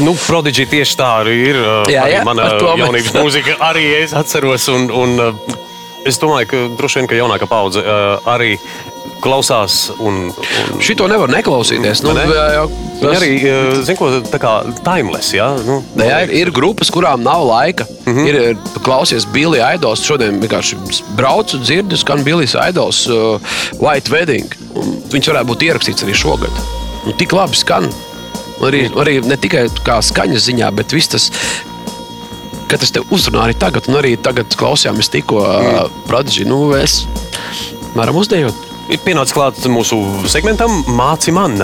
[0.04, 1.56] Nu, Prodigy tieši tā arī ir.
[1.62, 4.66] uh, Jā, arī jā, mana to mēs- jaunības mūzika arī es atceros.
[4.68, 5.56] Un, un, uh,
[6.04, 8.58] es domāju, ka droši vien ka jaunākā paudze uh, arī
[9.24, 9.90] klausās.
[9.98, 12.02] Un, un, Šito nevar neklausīties.
[12.04, 12.24] Nu, Ne?
[12.30, 12.64] jā, jā,
[13.00, 14.52] tas- arī, uh, zinu, ko tā kā
[14.86, 15.32] timeless.
[15.34, 17.86] Jā, nu, Nē, jā, ir, ir grupas, kurām nav laika.
[18.06, 18.26] Mm -hmm.
[18.28, 20.04] Ir klausies Billy Idols.
[20.04, 20.76] Šodien vienkārši
[21.16, 23.40] braucu, dzirdu, skan Billy Idols uh,
[23.80, 24.46] White Wedding.
[24.74, 26.50] Un Viņš varētu būt ierakstīts arī šogad.
[27.06, 27.88] Un tik labi skan.
[28.60, 31.30] Arī, arī ne tikai kā skaņas ziņā, bet viss tas.
[32.66, 35.90] Kad tas te uzrunā arī tagad, un arī tagad klausījāmies tikko mm.
[36.08, 37.06] Prodigy, nu es
[37.94, 38.54] varam uzdejot.
[38.86, 39.98] Ir pienācis klāts mūsu
[40.30, 41.58] segmentam Māci man.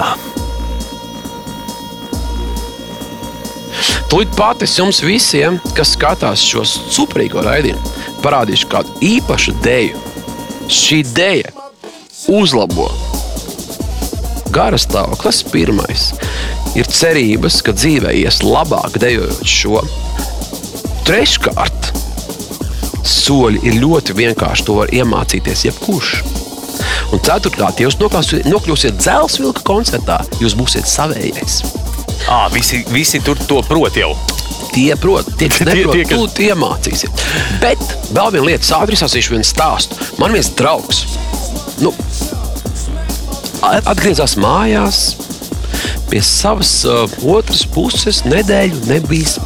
[4.11, 7.93] Tūlīt pat es jums visiem, kas skatās šo superīgo raidījumu,
[8.25, 10.03] parādīšu kādu īpašu dēļu.
[10.73, 11.55] Šī dēļa
[12.35, 12.91] uzlabo
[14.53, 15.23] gara stāvokli.
[15.23, 16.11] Tas pirmais
[16.77, 19.81] ir cerības, ka dzīvē ies labāk dejojot šo.
[21.07, 21.93] Treškārt,
[23.07, 24.68] soļi ir ļoti vienkārši.
[24.68, 26.16] To var iemācīties jebkurš.
[27.13, 31.59] Un ceturtkārt, ja jūs nokļūsiet, dzelzceļa koncertā, jūs būsiet savējais.
[32.31, 34.15] À, visi, visi tur to prot jau.
[34.73, 37.25] Tie, protams, tie, kas Tie- neprot, tie, kas- tu tie iemācīsies.
[37.61, 37.83] Bet
[38.17, 39.99] vēl viena lieta, izsāstīšu vienu stāstu.
[40.23, 41.03] Man viens draugs
[41.83, 41.93] nu,
[43.63, 45.03] atgriezās mājās
[46.09, 49.37] pie savas uh, otras puses nedēļu nebijis.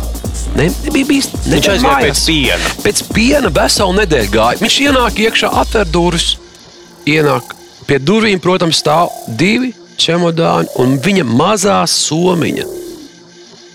[0.57, 1.29] Ne, nebija bijis.
[1.35, 2.07] Viņš nedēļu aizgāja mājās.
[2.07, 2.71] pēc piena.
[2.87, 4.63] Pēc piena veselu nedēļu gāja.
[4.63, 6.37] Viņš ienāk iekšā, atver durvis.
[7.07, 7.56] Ienāk
[7.87, 12.67] pie durvīm, protams, stāv divi čemodāni un viņa mazā somiņa.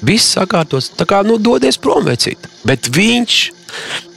[0.05, 2.47] Viss sakārtos, tā kā nu, dodies prom vecīt.
[2.66, 3.38] Bet viņš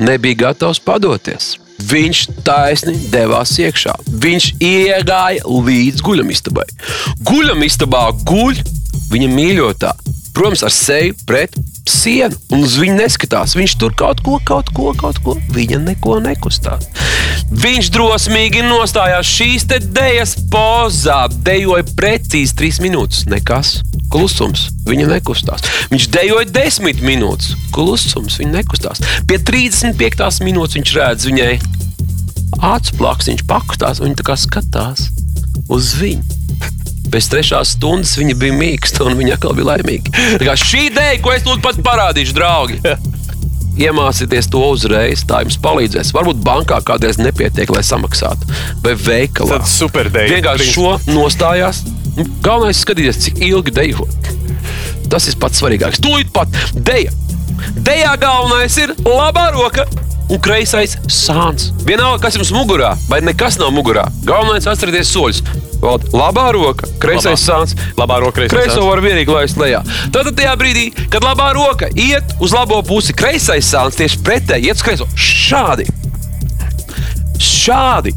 [0.01, 1.55] nebija gatavs padoties.
[1.84, 3.97] Viņš taisni devās iekšā.
[4.24, 6.66] Viņš iegāja līdz guļamistabai.
[7.28, 8.62] Guļamistabā guļ
[9.12, 9.92] viņa mīļotā.
[10.34, 11.55] Protams, ar seju pret
[11.86, 13.55] sienu, un uz viņu neskatās.
[13.59, 15.36] Viņš tur kaut ko, kaut ko, kaut ko.
[15.55, 16.88] Viņa neko nekustās.
[17.55, 23.24] Viņš drosmīgi nostājās šīs te dēļas pozā, dejoja precīzi trīs minūtes.
[23.30, 23.76] Nekas,
[24.11, 25.62] klusums, viņa nekustās.
[25.92, 29.02] Viņš dejoja desmit minūtes, klusums, viņa nekustās.
[29.30, 30.42] Pie 35.
[30.46, 31.52] minūtes viņš redz viņai
[32.74, 35.09] acu plaks, viņš pakustās, viņa tā kā skatās
[35.70, 36.40] uz viņu.
[37.14, 40.14] Pēc trešās stundas viņa bija mīksta un viņa atkal bija laimīga.
[40.40, 42.80] Tā kā šī ideja, ko es lūdzu pat parādīšu, draugi.
[43.75, 46.12] Iemācieties to uzreiz, tā jums palīdzēs.
[46.14, 48.47] Varbūt bankā kādreiz nepietiek, lai samaksātu,
[48.85, 49.59] vai veikalā.
[49.59, 50.37] Tas super dēļ.
[50.37, 51.83] Vienkārši šo nostājās.
[52.45, 54.07] Galvenais ir skatīties, cik ilgi dejo.
[55.11, 56.03] Tas ir pats svarīgākais.
[56.05, 57.11] Tūlīt pat deja.
[57.75, 59.89] Dejā galvenais ir labā roka
[60.31, 61.70] un kreisais sāns.
[61.85, 64.07] Vienalga, kas jums mugurā, vai nekas nav mugurā.
[64.25, 65.43] Galvenais ir atcerieties soļus.
[65.85, 67.43] Vot, Labā roka, kreisais Labā.
[67.45, 67.75] sāns.
[67.99, 68.89] Labā roka, kreisais Kreiso sāns.
[68.89, 69.83] var vienīgi laist lejā.
[70.12, 74.77] Tad tajā brīdī, kad labā roka iet uz labo pusi, kreisais sāns tieši pretēji iet
[74.77, 75.07] uz kreiso.
[75.14, 75.85] Šādi.
[77.39, 78.12] Šādi.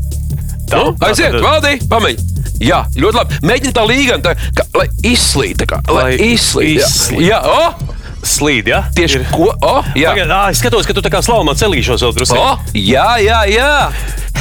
[0.68, 2.34] Tā, Nu, aiziet, tad- valdī, pamēģini.
[2.60, 3.36] Jā, ļoti labi.
[3.46, 5.62] Mēģini tā līgani, tā, kā, lai izslīd.
[5.70, 6.80] Kā, lai Lai izslīd.
[6.80, 7.22] Jā, izslīd.
[7.30, 7.74] jā o,
[8.28, 8.84] Slīd, jā?
[8.98, 9.26] tieši Ir.
[9.32, 9.50] ko.
[9.56, 12.44] O, jā, Tagad, ā, es skatos, ka tu tā kā slaumā celīšos vēl drusku.
[12.76, 13.42] jā, jā.
[13.56, 13.74] jā.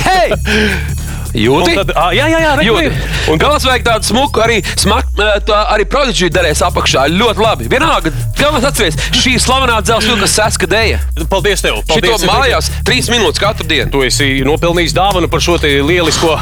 [0.07, 0.30] Hei!
[1.37, 1.74] Jūti?
[1.74, 2.91] Un tad, ā, jā, jā, jā, Jūti.
[3.28, 7.07] Un galvenais vajag tādu smuku, arī smaku, tā arī prodiģiju darēs apakšā.
[7.12, 7.68] Ļoti labi.
[7.72, 11.01] Vienalga, galvenais atcerieties, šī slavenā dzelzceļa, kas seska dēļa.
[11.32, 11.82] Paldies tev!
[11.82, 13.91] Šito Paldies, mājās trīs minūtes katru dienu.
[13.93, 16.39] Tu esi nopelnījis dāvanu par šo lielisko.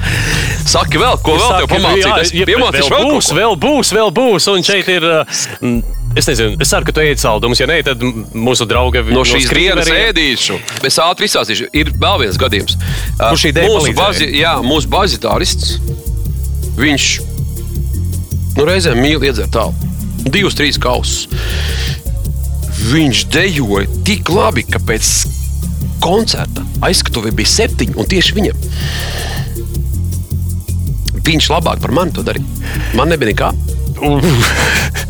[0.70, 2.04] Saki vēl, ko vēl tev Saki, pamācīt?
[2.04, 4.50] jā, ja, piemācīšu vēl vēl būs, vēl būs, vēl būs.
[4.52, 5.08] Un šeit ir.
[5.24, 7.60] uh, Es nezinu, es ceru, ka tu ēd saldumus.
[7.62, 10.56] Ja nē, tad mūsu draugi No šīs dienas Skrīveriem- ēdīšu.
[10.88, 11.68] Es ātri izsāstīšu.
[11.72, 12.74] Ir vēl viens gadījums.
[13.16, 15.76] Kur šī ideja mūsu, bazi, jā, mūsu bazitārists.
[16.80, 17.06] Viņš
[18.56, 19.74] nu, reizēm mīl iedzert tālu.
[20.26, 21.28] Divus, trīs kausus.
[22.90, 25.12] Viņš dejoja tik labi, ka pēc
[26.02, 28.66] koncerta aizskatuve bija septiņi, un tieši viņam.
[31.30, 32.44] Viņš labāk par mani to darīja.
[32.98, 33.52] Man nebija nekā.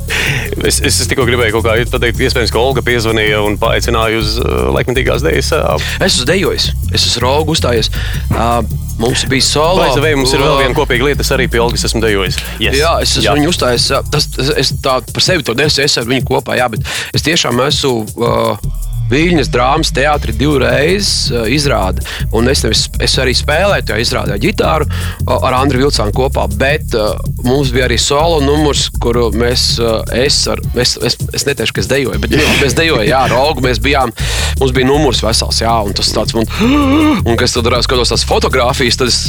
[0.67, 4.37] Es, es, es tikko gribēju kaut kā pateikt, iespējams, ka Olga piezvanīja un paaicināja uz
[4.43, 5.51] uh, laikmatīgās dēļas.
[5.57, 7.89] Uh, Es esmu dejojis, es esmu raugu uzstājies.
[8.35, 8.61] Uh,
[9.01, 9.81] mums bija solo.
[9.81, 12.41] Vai vai mums ir vēl uh, viena kopīga lieta, es arī pie Olgas esmu dejojis.
[12.61, 12.77] Yes.
[12.81, 13.89] Jā, es esmu viņu uzstājis.
[13.95, 16.85] jā, Tas, tas, es tā par sevi to nesu, es ar viņu kopā, jā, bet
[17.17, 17.97] es tiešām esmu.
[18.21, 22.05] Uh, Viļņas drāmas teātrī divreiz uh, izrāda.
[22.37, 24.89] Un es, nevis, es arī spēlēju tajā izrādē ģitāru
[25.31, 30.41] ar Andriu Vilcānu kopā, bet uh, mums bija arī solo numurs, kuru mēs, uh, es,
[30.51, 33.83] ar, es, es, es neteikšu, ka es dejoju, bet mēs dejojām, jā, ar Olgu mēs
[33.83, 34.15] bijām,
[34.63, 36.49] mums bija numurs vesels, jā, un tas tāds, un,
[37.29, 39.23] un kad es tad skatos tās fotogrāfijas, tad es,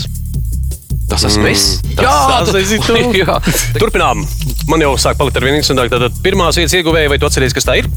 [1.12, 1.66] tas esmu es.
[1.98, 2.96] Tas- tas esi tu.
[3.22, 3.38] jā.
[3.78, 4.24] Turpinām.
[4.72, 5.92] man jau sāk palikt ar vienu interesantāku.
[5.94, 7.90] Tātad pirmās vietas ieguvēja, vai tu atceries, kas tā ir?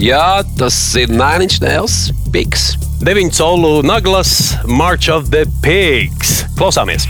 [0.00, 1.98] Jā, tas ir Nine Inch Nails
[2.32, 2.72] Piks.
[3.02, 6.42] 9 colu naglas March of the Pigs.
[6.58, 7.08] Klausāmies!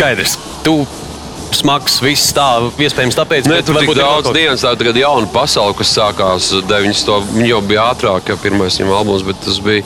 [0.00, 0.38] Skaidrs.
[0.64, 0.74] Tu
[1.52, 2.46] smags, viss tā,
[2.80, 7.28] iespējams, tāpēc, ka tur bija daudz dienas, tā tagad jauna pasaule, kas sākās 90.
[7.34, 9.84] Viņa jau bija ātrāk, kā pirmais viņam albums, bet tas bija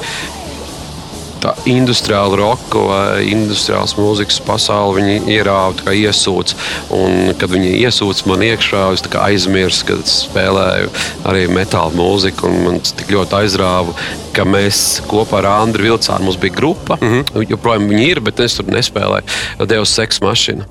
[1.44, 4.98] tā industriāla roka vai industriāls mūzikas pasaule.
[5.00, 6.54] Viņi ierāva, iesūc.
[6.96, 10.92] Un, kad viņi iesūc man iekšā, es aizmirsu, kad spēlēju
[11.30, 12.48] arī metāla mūziku.
[12.48, 13.94] un Man tas tik ļoti aizrāva,
[14.34, 16.98] ka mēs kopā ar Andriu Vilcānu mums bija grupa.
[17.00, 17.50] Mm -hmm.
[17.50, 19.24] Joprojām viņi ir, bet es tur nespēlēju.
[19.66, 20.64] Devas seks mašīna.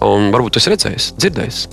[0.00, 1.68] Un varbūt tas redzējis, dzirdējis.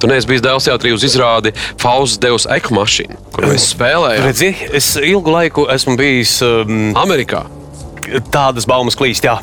[0.00, 4.24] Tu neesi bijis Dēls teātrī uz izrādi Faustas Devas ekmašīnu, kur mēs spēlējām.
[4.30, 7.44] Redzi, es ilgu laiku esmu bijis um, Amerikā.
[8.32, 9.28] tādas baumas klīst.
[9.28, 9.36] Jā.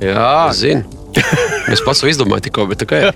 [0.00, 0.86] Jā, zinu.
[1.70, 3.10] Es pats izdomāju tikko, bet tikai.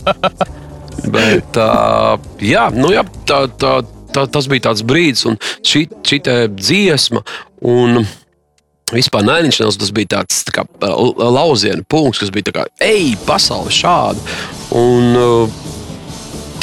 [1.11, 3.72] Bet, uh, jā, nu, jā tā, tā,
[4.14, 6.20] tā, tas bija tāds brīdis, un šī, šī
[6.55, 7.24] dziesma.
[7.64, 8.05] Un,
[8.95, 13.72] Vispār Nēniņš tas bija tāds tā kā, la- lauciena punkts, kas bija tāds, ej, pasaule
[13.72, 14.20] šāda.
[14.76, 15.62] Un, uh,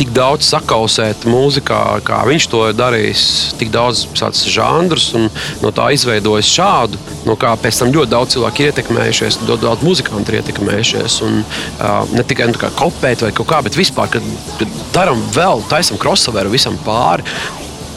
[0.02, 3.24] tik daudz sakausēt mūzikā, kā viņš to ir darījis,
[3.60, 5.28] tik daudz tāds žanrus, un
[5.62, 6.98] no tā izveidojis šādu,
[7.28, 11.20] no kā pēc tam ļoti daudz cilvēku ir ietekmējušies, ļoti daudz muzikantu ir ietekmējušies.
[11.28, 14.26] Un, uh, ne tikai nu, kopēt vai kaut kā, bet vispār, kad,
[14.58, 17.28] kad darām vēl, taisam crossoveru visam pāri.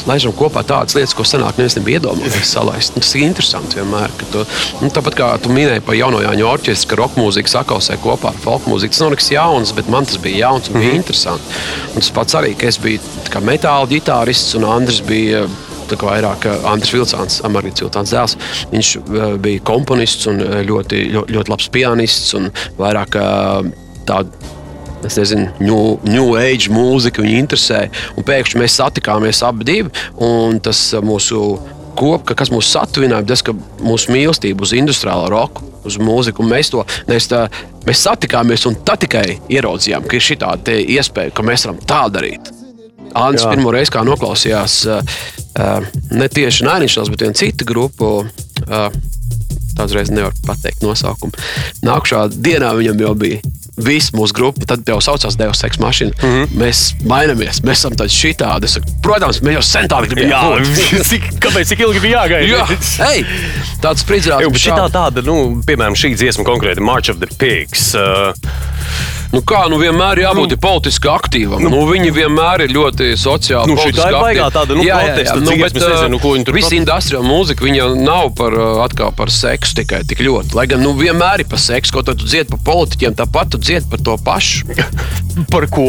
[0.09, 2.94] Laižam kopā tādas lietas, ko senāk neviens nebija iedomājies salaist.
[2.98, 4.12] Tas ir interesanti vienmēr.
[4.32, 4.44] Tu,
[4.82, 8.40] nu, tāpat kā tu minēji par jauno Jāņu orķestri, ka roka mūzika sakausē kopā ar
[8.44, 8.92] folk mūziku.
[8.94, 11.61] Tas nav nekas jauns, bet man tas bija jauns un bija interesanti.
[11.94, 13.00] Un tas pats arī, ka es biju
[13.44, 15.46] metāla ģitārists un Andris bija.
[15.84, 18.34] Vairāk Andris Vilcāns, Amarīts Vilcāns dēls.
[18.72, 22.48] Viņš eh, bija komponists un eh, ļoti, ļoti, ļoti labs pianists un
[22.80, 23.68] vairāk eh,
[24.09, 24.53] tādu
[25.09, 27.84] es nezinu, new, new age mūzika viņu interesē.
[28.18, 29.92] Un pēkšņi mēs satikāmies abi divi,
[30.24, 31.44] un tas uh, mūsu
[31.98, 36.72] kopā, kas mūs satuvināja, tas, ka mūsu mīlestība uz industriālo roku, uz mūziku, un mēs
[36.72, 37.44] to mēs, tā,
[37.86, 40.38] mēs satikāmies un tad tikai ieraudzījām, ka ir šī
[40.96, 42.52] iespēja, ka mēs varam tā darīt.
[43.14, 43.50] Jā.
[43.52, 45.12] pirmo reizi kā noklausījās uh,
[45.55, 48.14] uh, ne tieši Nēniņš, bet viena cita grupa.
[48.66, 48.88] Uh,
[49.74, 51.34] Tādu reizi nevaru pateikt nosaukumu.
[51.82, 53.40] Nākamā dienā viņam jau bija
[53.77, 54.66] visa mūsu grupa.
[54.68, 56.14] Tad jau saucās Devas Seks mašīna.
[56.20, 56.35] Mm.
[56.35, 56.59] -hmm.
[56.61, 58.68] Mēs mainamies, mēs esam tādi šitādi.
[58.70, 60.62] Saku, Protams, mēs jau sen tādi gribējām.
[60.62, 62.47] Jā, cik, kāpēc tik ilgi bija jāgaida?
[62.47, 63.25] Jā, Ei,
[63.83, 64.62] tāds spridzināts.
[64.64, 67.95] Šī tā- tāda, nu, piemēram, šī dziesma konkrēti March of the Pigs.
[67.95, 68.33] Uh,
[69.34, 71.62] Nu kā, nu vienmēr jābūt nu, politiski aktīvam.
[71.64, 73.72] Nu, nu, viņi vienmēr ir ļoti sociāli.
[73.72, 76.55] Nu, tā ir baigā tāda, nu, protesta nu, dziesma, bet, es nezinu, ko viņi tur
[76.55, 76.78] protestē.
[76.78, 80.55] industriāla mūzika, viņa nav par, atkal par seksu tikai tik ļoti.
[80.55, 83.62] Lai gan, nu, vienmēr ir par seksu, kaut ko tu dziedi par politiķiem, tāpat tu
[83.62, 84.70] dziedi par to pašu.
[85.55, 85.88] par ko?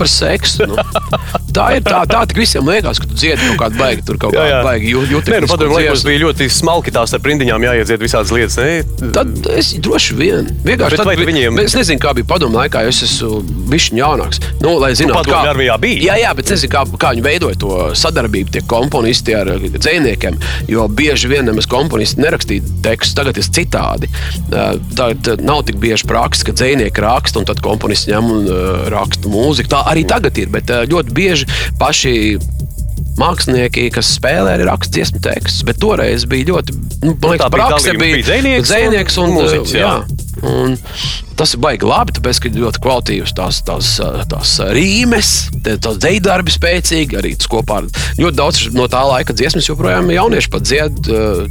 [0.00, 0.66] Par seksu.
[0.70, 0.82] Nu.
[1.56, 4.34] Tā ir tā, tā tik visiem liekas, ka tu dziedi kaut kādu baigi, tur kaut
[4.34, 5.34] kādu baigi jū- jūtīgu.
[5.34, 8.56] Nē, nu, padomju, laikos bija ļoti smalki tās ar rindiņām jāiedzied visādas lietas.
[8.60, 9.10] Ne?
[9.16, 10.46] Tad es droši vien.
[10.64, 14.38] Vienkārši tad bija- viņiem- Es nezinu, kā bija padomu laikā, jo es esmu bijis jaunāks.
[14.62, 16.04] Nu, lai zinātu, padomju armijā biji?
[16.06, 20.38] Jā, jā, bet nezinu, kā, kā viņi veidoja to sadarbību, tie komponisti ar dzīsniekiem.
[20.68, 24.08] Jo bieži vien nemaz komponisti nerakstīja tekstus, tagad ir citādi.
[24.96, 28.46] Tagad nav tik bieži praksa, ka dzīsnieki raksta un tad komponists ņem un
[28.92, 29.68] raksta mūziku.
[29.72, 31.39] Tā arī tagad ir, bet ļoti bieži
[31.80, 32.14] paši
[33.20, 35.64] mākslinieki, kas spēlē, arī raksta dziesmu tekstus.
[35.68, 39.36] Bet toreiz bija ļoti, nu, man liekas, tā bija praksa bija, dzejnieks dzejnieks un, un
[39.36, 39.90] mūziķis, jā.
[39.90, 40.26] jā.
[40.50, 40.76] Un
[41.36, 43.90] tas ir baigi labi, tāpēc, ka ļoti kvalitīvas tās, tās,
[44.30, 45.32] tās rīmes,
[45.64, 47.18] tie- tās dzējdarbi spēcīgi.
[47.20, 51.44] Arī tas kopā ar ļoti daudz no tā laika dziesmas joprojām jaunieši pat dzied uh,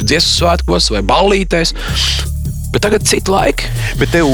[0.00, 1.74] dziesmu svētkos vai ballītēs.
[2.72, 3.68] Bet tagad ir citi laiki.
[4.00, 4.32] Bet tev.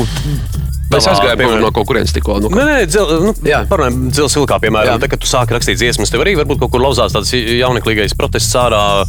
[0.88, 2.38] Tavā, aizgājām piemēram- no kurienes tikko.
[2.40, 3.66] Nu, Nē, nē, dzel, nu, Jā.
[3.68, 4.94] parunājam, dzelzs vilkā, piemēram.
[4.96, 5.00] Jā.
[5.02, 8.54] Tad, kad tu sāki rakstīt dziesmas, tev arī varbūt kaut kur lauzās tāds jauneklīgais protests
[8.56, 9.04] ārā.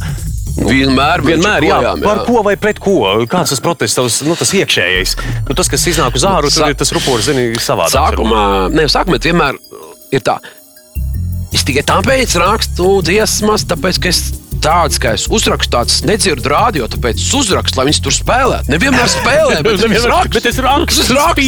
[0.60, 3.24] vienmēr, Vienmēr, jā, joprojām, par ko vai pret ko?
[3.30, 5.16] Kāds tas protests, tavs, nu, tas iekšējais?
[5.48, 7.94] Nu, tas, kas iznāk uz ārā, tur ir tas rupors, zini, savādāk.
[7.94, 9.56] Sākumā, ne, sākumā vienmēr
[10.12, 10.36] ir tā.
[11.54, 14.32] Es tikai tāpēc rakstu dziesmas, tāpēc, ka es
[14.64, 18.72] tāds, ka es uzrakstu tādas nedzirdu rādio, tāpēc es uzrakstu, lai viņas tur spēlētu.
[18.74, 20.36] Nevienmēr spēlē, bet es rakstu.
[20.36, 21.40] bet es rakstu, Es rakstu.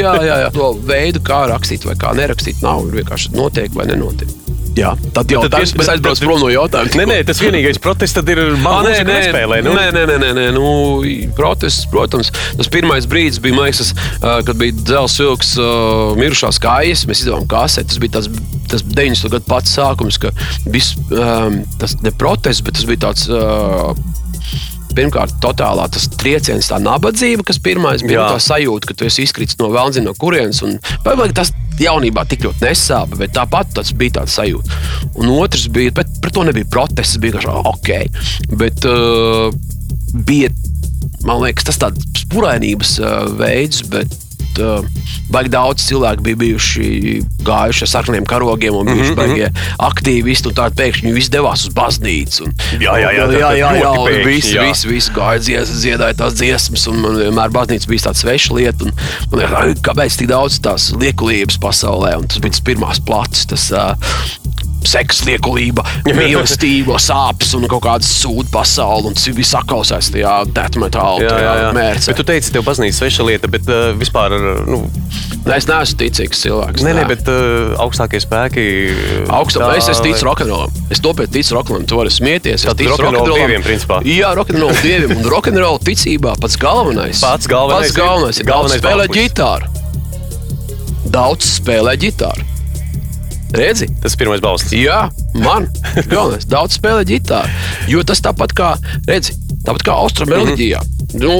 [0.00, 0.50] Jā, jā, jā.
[0.56, 4.45] To veidu, kā rakstīt vai kā nerakstīt, nav vienkārši notiek vai nenotiek.
[4.76, 6.98] Jā, tad jau tas mēs aizbraucam tad- prom no jautājuma.
[7.00, 9.60] Nē, nē, tas vienīgais protests ir Ah, man nē, nē, spēlē.
[9.64, 10.44] Nu, nē, nē, nē, nē, nē.
[10.52, 17.06] Nu, protests, protams, tas pirmais brīdis bija, liekas, kad bija dzelzs vilks, uh, mirušās kājas.
[17.08, 17.88] Mēs izdevām kaseti.
[17.94, 18.28] Tas bija tas,
[18.68, 19.30] tas 90.
[19.32, 20.30] gadu pats sākums, ka
[20.68, 23.28] viss um, tas ne protests, bet tas bija tāds.
[23.32, 23.96] Uh,
[24.96, 28.26] Pirmkārt, totālā tas trieciens, tā nabadzība, kas pirmais bija Jā.
[28.32, 30.62] tā sajūta, ka tu esi izkritis no vēlna, no kurienes.
[30.64, 34.72] un- Vai vai tas jaunībā tik ļoti nesāpa, bet tāpat tas bija tāds sajūta.
[35.20, 38.56] Un otrs bija, bet par to nebija protests, bija vienkārši ok.
[38.56, 39.52] Bet uh,
[40.24, 40.48] bija,
[41.28, 44.08] man liekas, tas tāds spurainības uh, veids, bet
[44.62, 44.84] uh,
[45.32, 46.86] baigi daudz cilvēku bija bijuši
[47.46, 49.60] gājuši ar sarkaniem karogiem un bijuši mm -hmm.
[49.88, 50.48] aktīvisti.
[50.50, 52.44] un Tādi pēkšņi viņi devās uz baznīcu.
[52.44, 54.68] Un, Jā, jā, jā, jā, jā, jā, un pēkšņi, visi, jā.
[54.68, 58.84] visi, visi gāja dzies, dziedāja tās dziesmas, un man vienmēr baznīca bija tāda sveša lieta.
[58.84, 58.92] Un,
[59.40, 62.16] "Ai, kāpēc tik daudz tās liekulības pasaulē?
[62.18, 63.46] Un tas bija tas pirmās plats.
[63.46, 63.94] Tas, uh,
[64.86, 65.82] Seks, liekulība,
[66.16, 69.10] mīlestība, sāpes un kaut kāda sūdu pasaule.
[69.10, 72.10] Un viss sakausēts tajā deathmetālā, mērķī.
[72.12, 74.36] Bet tu teici, tev baznīca sveša lieta, bet uh, vispār,
[74.68, 74.84] nu,
[75.46, 76.82] Es neesmu ticīgs cilvēks.
[76.82, 77.08] nē, nē, nē.
[77.10, 78.64] bet uh, augstākie spēki.
[79.30, 80.72] Augstā tā- es, es ticu rokenrolam.
[80.90, 81.86] Es to pēc ticu rokenrolam.
[81.86, 82.64] Tu vari smieties.
[82.66, 83.44] Es ticu rokenrola rokenrolam.
[83.44, 84.00] dieviem, principā.
[84.06, 85.14] Jā, rokenrola dieviem.
[85.20, 87.22] Un rokenrola ticībā pats galvenais.
[87.22, 88.48] Pats galvenais Pats ir- galvenais ir.
[88.50, 89.70] galvenais Daudz spēlē ģitāru.
[91.14, 92.42] Daudz spēlē ģitāru.
[93.56, 93.88] Redzi?
[94.02, 94.74] Tas ir pirmais balsts.
[94.76, 95.68] Jā, man
[96.12, 96.46] galvenais.
[96.50, 97.52] Daudz spēlē ģitāru.
[97.92, 98.72] Jo tas tāpat kā,
[99.08, 99.36] redzi,
[99.66, 100.82] tāpat kā austrumu reliģijā,
[101.22, 101.38] nu,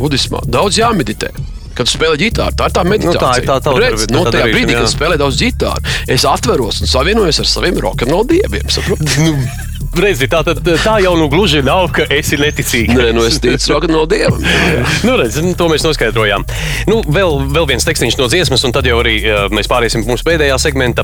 [0.00, 0.42] budismā.
[0.50, 1.32] Daudz jāmeditē.
[1.80, 3.16] Kad spēlē ģitāru, tā ir tā meditācija.
[3.16, 4.78] Nu, tā ir tā- tā darbi- no tā tajā darīšana, brīdī, jā.
[4.82, 8.70] kad es spēlēju daudz ģitāru, es atveros un savienojos ar saviem rokenrola dieviem.
[9.90, 12.94] Nu, redzi, tā, tad, tā jau nu gluži nav, ka esi neticīgs.
[12.94, 14.38] Nē, nu es ticu rokenrola dievam.
[15.06, 16.44] Nu, redz, nu, to mēs noskaidrojām.
[16.86, 20.12] Nu, vēl, vēl viens tekstīns no dziesmas, un tad jau arī uh, mēs pāriesim pie
[20.14, 21.02] mūsu pēdējā segmenta.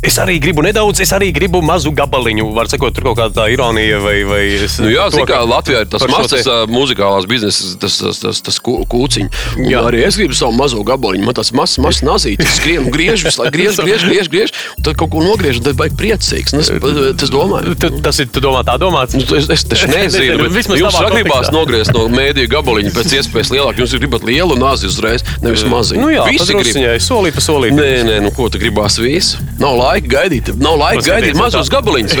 [0.00, 2.44] Es arī gribu nedaudz, es arī gribu mazu gabaliņu.
[2.54, 4.22] Var sakot, tur kaut kāda tā ironija vai.
[4.22, 8.18] vai es- Nu, jā, to, kā Latvijā ir tas mazs te- muzikālās biznesa, tas, tas,
[8.22, 9.28] tas, tas kū- kūciņš.
[9.66, 9.82] Jā.
[9.90, 11.24] Arī es gribu savu mazo gabaliņu.
[11.24, 15.18] Man tas mazs, mazs nazītis, visu laiku griežu, griežu, griežu, griežu, un tad kaut ko
[15.18, 16.54] nogriežu, un tad baigi priecīgs.
[16.54, 16.70] Es,
[17.18, 17.74] tas domāju.
[17.78, 19.14] Tu- Tas ir, tu domā, tā domāts?
[19.18, 23.50] Nu, es, es taču nezinu, bet Vismaz jums gribās nogriezt no mēdīju gabaliņa pēc iespējas
[23.50, 23.74] lielāk.
[23.82, 26.00] Jūs gribat lielu nazi uzreiz, nevis maziņu.
[26.00, 27.02] Nu jā, Visi grib.
[27.02, 27.74] solīt pa solīt.
[27.74, 29.36] Nē, nē, nu ko tu gribās visu?
[29.58, 32.16] Nav laika gaidīt, nav laika Paskatīties, gaidīt mazos gabaliņus.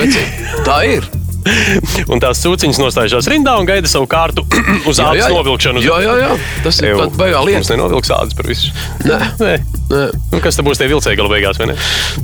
[0.66, 1.08] Tā ir.
[2.12, 4.42] Un tās sūciņas nostājušās rindā un gaida savu kārtu
[4.90, 5.80] uz Jā, ādas novilkšanu.
[5.80, 6.30] Jā, jā, jā.
[6.64, 7.76] Tas ir pat baigā Mums lieta.
[7.76, 8.72] nenovilks ādas par visu.
[9.06, 9.54] Nē, Nē.
[9.92, 10.02] nē.
[10.34, 11.78] Nu, kas tad būs tie vilcēji gala beigās, vai ne?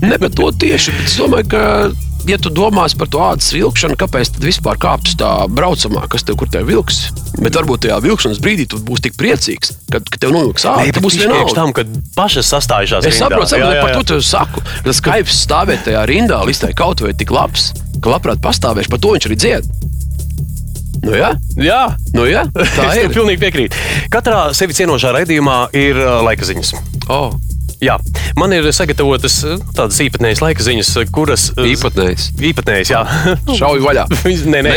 [0.05, 0.93] Ne, bet to tieši.
[0.99, 1.63] Bet es domāju, ka,
[2.29, 6.25] ja tu domās par to ādas vilkšanu, kāpēc tad vispār kāpt uz tā braucamā, kas
[6.27, 7.03] tev kur te vilks?
[7.41, 10.87] Bet varbūt tajā vilkšanas brīdī tu būsi tik priecīgs, kad, kad tev novilks āda.
[10.95, 11.57] Tu būsi priekš vienalga.
[11.59, 13.09] tam, kad pašas sastājušās.
[13.09, 13.25] Es rindā.
[13.27, 13.97] saprotu, Jā, saprotu jā, par jā.
[13.99, 14.63] to tu saku.
[14.87, 19.03] Tas skaips stāvēt tajā rindā, līdz tai kaut vai tik labs, ka labprāt pastāvēšu, par
[19.03, 19.73] to viņš arī dzied.
[21.05, 21.81] Nu, jā, Jā,
[22.15, 23.17] nu, jā tā es tev ir.
[23.19, 23.81] pilnīgi piekrītu.
[24.15, 26.71] Katrā sevi cienošā raidījumā ir uh, laika ziņas.
[27.13, 27.35] Oh,
[27.83, 27.97] Jā,
[28.39, 31.49] man ir sagatavotas uh, tādas īpatnējas laika ziņas, uh, kuras.
[31.57, 32.29] uh, īpatnējs.
[32.51, 33.03] Īpatnējas, jā.
[33.59, 34.07] Šauj vaļā.
[34.55, 34.77] Nē, nē.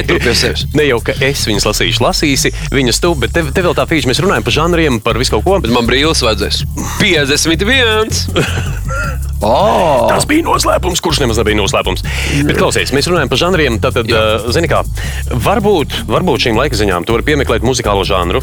[0.78, 4.10] Ne jau, ka es viņas lasīšu, lasīsi viņas tu, bet te, te vēl tā fīča,
[4.10, 5.60] mēs runājam par žanriem, par visu kaut ko.
[5.64, 6.64] Bet man brīlis vajadzēs.
[7.02, 9.27] 51!
[9.42, 10.08] Oh.
[10.10, 12.04] Tas bija noslēpums, kurš nemaz nebija noslēpums.
[12.48, 13.78] Bet klausies, mēs runājam par žanriem.
[13.84, 14.82] Tad, uh, zini kā,
[15.46, 18.42] varbūt, varbūt šīm laika ziņām tu vari piemeklēt muzikālo žanru.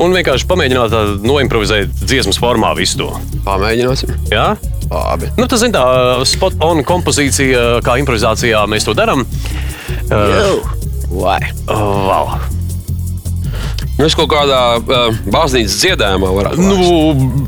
[0.00, 3.12] Un vienkārši pamēģināt tā noimprovizēt dziesmas formā visu to.
[3.46, 4.12] Pamēģināsim.
[4.32, 4.50] Jā?
[4.90, 5.30] Labi.
[5.38, 5.84] Nu, tas ir tā
[6.28, 9.24] spot on kompozīcija, kā improvizācijā mēs to darām.
[10.06, 10.60] Uh,
[11.16, 11.40] Vai?
[11.66, 12.36] wow.
[13.96, 17.22] Nu, es kaut kādā uh, baznīcas dziedājumā varētu būt.
[17.22, 17.46] Nu,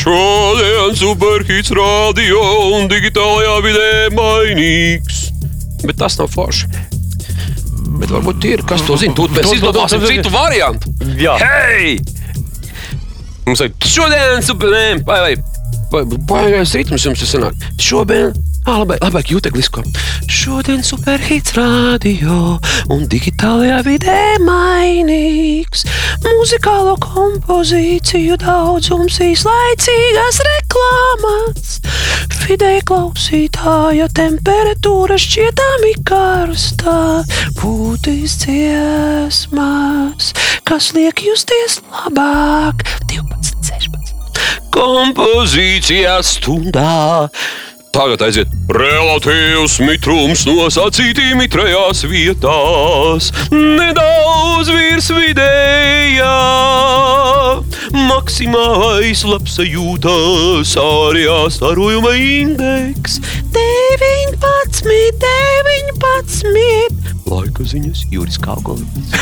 [0.00, 2.40] Šodien superhits radio
[2.78, 5.26] un digitālajā vidē mainīgs.
[5.84, 6.70] Bet tas nav forši.
[8.00, 9.12] Bet varbūt ir, kas to zina.
[9.18, 10.92] Tur mēs izdomāsim citu variantu.
[11.20, 11.98] jā, Hei!
[13.44, 15.34] mums ir Šodien superhits, vai, vai,
[15.92, 17.68] vai, baigais ritms jums ir sanāk.
[17.82, 18.32] Šodien.
[18.68, 19.82] Labāk, labāk jūteklisko.
[20.30, 22.58] Šodien superhits radio
[22.92, 25.86] un digitālajā vidē mainīgs.
[26.26, 31.78] Muzikālo kompozīciju daudzums īslaicīgas reklāmas.
[32.44, 36.98] Vidēji klausītāja temperatūra šķietami karstā.
[37.60, 40.32] Būtīs dziesmas,
[40.68, 42.84] kas liek justies labāk.
[43.08, 44.14] 12, 16.
[44.74, 47.30] Kompozīcijā stundā
[47.90, 56.36] Tagad aiziet relatīvs mitrums nosacītī mitrajās vietās, nedaudz virs vidējā.
[58.06, 63.18] Maksimālais labsajūtas ārējā starojuma indeks
[63.58, 64.38] 19,
[65.26, 67.10] 19.
[67.30, 69.18] Laika ziņas Juris Kāgolis.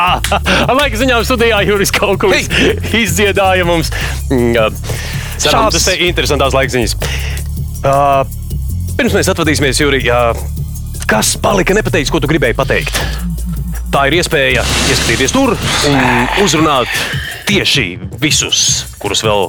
[0.80, 3.92] Laika ziņām studijā Juris kaut ko izdziedāja mums.
[4.32, 4.56] mm,
[5.38, 6.96] Šādas te interesantas laika ziņas.
[7.78, 8.24] Uh,
[8.98, 10.34] pirms mēs atvadīsimies, Juri, uh,
[11.10, 12.98] kas palika nepateikts, ko tu gribēji pateikt?
[13.94, 15.54] Tā ir iespēja ieskatīties tur
[15.88, 15.98] un
[16.44, 16.90] uzrunāt
[17.48, 18.66] tieši visus,
[19.00, 19.48] kurus vēl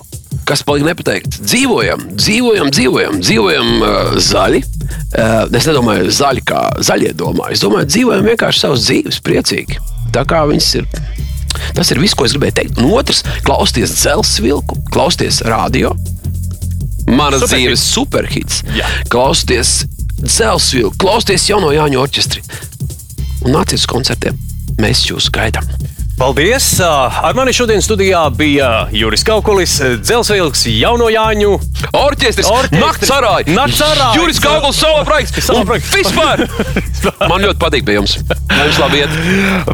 [0.49, 1.35] Kas palika nepateikt?
[1.45, 4.63] Dzīvojam, dzīvojam, dzīvojam, dzīvojam uh, zaļi.
[5.13, 7.51] Uh, es nedomāju, zaļi kā zaļie domā.
[7.53, 9.77] Es domāju, dzīvojam vienkārši savas dzīves, priecīgi.
[10.15, 10.87] Tā kā viņas ir.
[11.77, 12.81] Tas ir viss, ko es gribēju teikt.
[12.81, 15.93] Un otrs, klausieties dzelzceļa vilku, klausieties radio.
[17.07, 17.53] Manas Superhits.
[17.53, 18.59] dzīves superhits.
[18.75, 18.87] Jā.
[19.11, 19.85] Klausieties
[20.19, 22.43] dzelzceļa vilku, klausieties jauno Jāņu orķestri.
[23.47, 24.35] Un nāciet uz koncertiem.
[24.79, 25.63] Mēs jūs gaidām.
[26.19, 26.65] Paldies!
[26.83, 31.53] Ar mani šodien studijā bija Juris Kaukulis, Dzelzceļs, Jauno Jāņu.
[31.95, 32.81] Orķestris, Orķestris.
[32.81, 34.09] Nakts arāja, Nakts arāja.
[34.19, 35.47] Juris Kāpils, Sala projekts.
[35.55, 35.93] Un projekts.
[35.95, 36.43] Vispār!
[37.31, 38.17] Man ļoti patīk pie jums.
[38.51, 39.15] Lai Jums labi iet.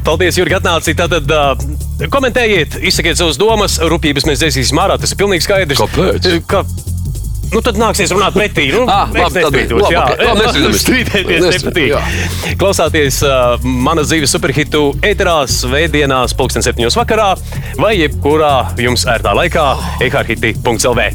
[0.05, 0.93] Paldies, Jurgi, atnācāt.
[1.01, 3.79] Tātad uh, komentējiet, izsakiet savas domas.
[3.81, 4.99] Rūpības mēs dzēsīsim ārā.
[5.01, 5.81] Tas ir pilnīgi skaidrs.
[5.81, 6.29] Kāpēc?
[6.45, 6.61] Ka,
[7.55, 8.65] Nu, tad nāksies runāt pretī.
[8.73, 10.01] Nu, ah, à, labi, nestrītos, labi, jā,
[10.33, 10.73] okay.
[10.83, 11.87] strīdēties nepatīk.
[11.93, 12.01] Jā.
[12.59, 17.29] Klausāties uh, manas dzīves superhitu ēterā, svētdienās, pulksten septiņos vakarā
[17.79, 18.51] vai jebkurā
[18.83, 19.69] jums ērtā laikā
[20.03, 21.07] eharhiti.lv.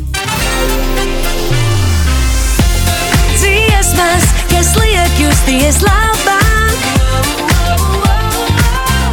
[3.36, 6.88] Dziesmas, kas liek justies labāk.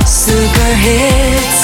[0.08, 1.57] Superhits.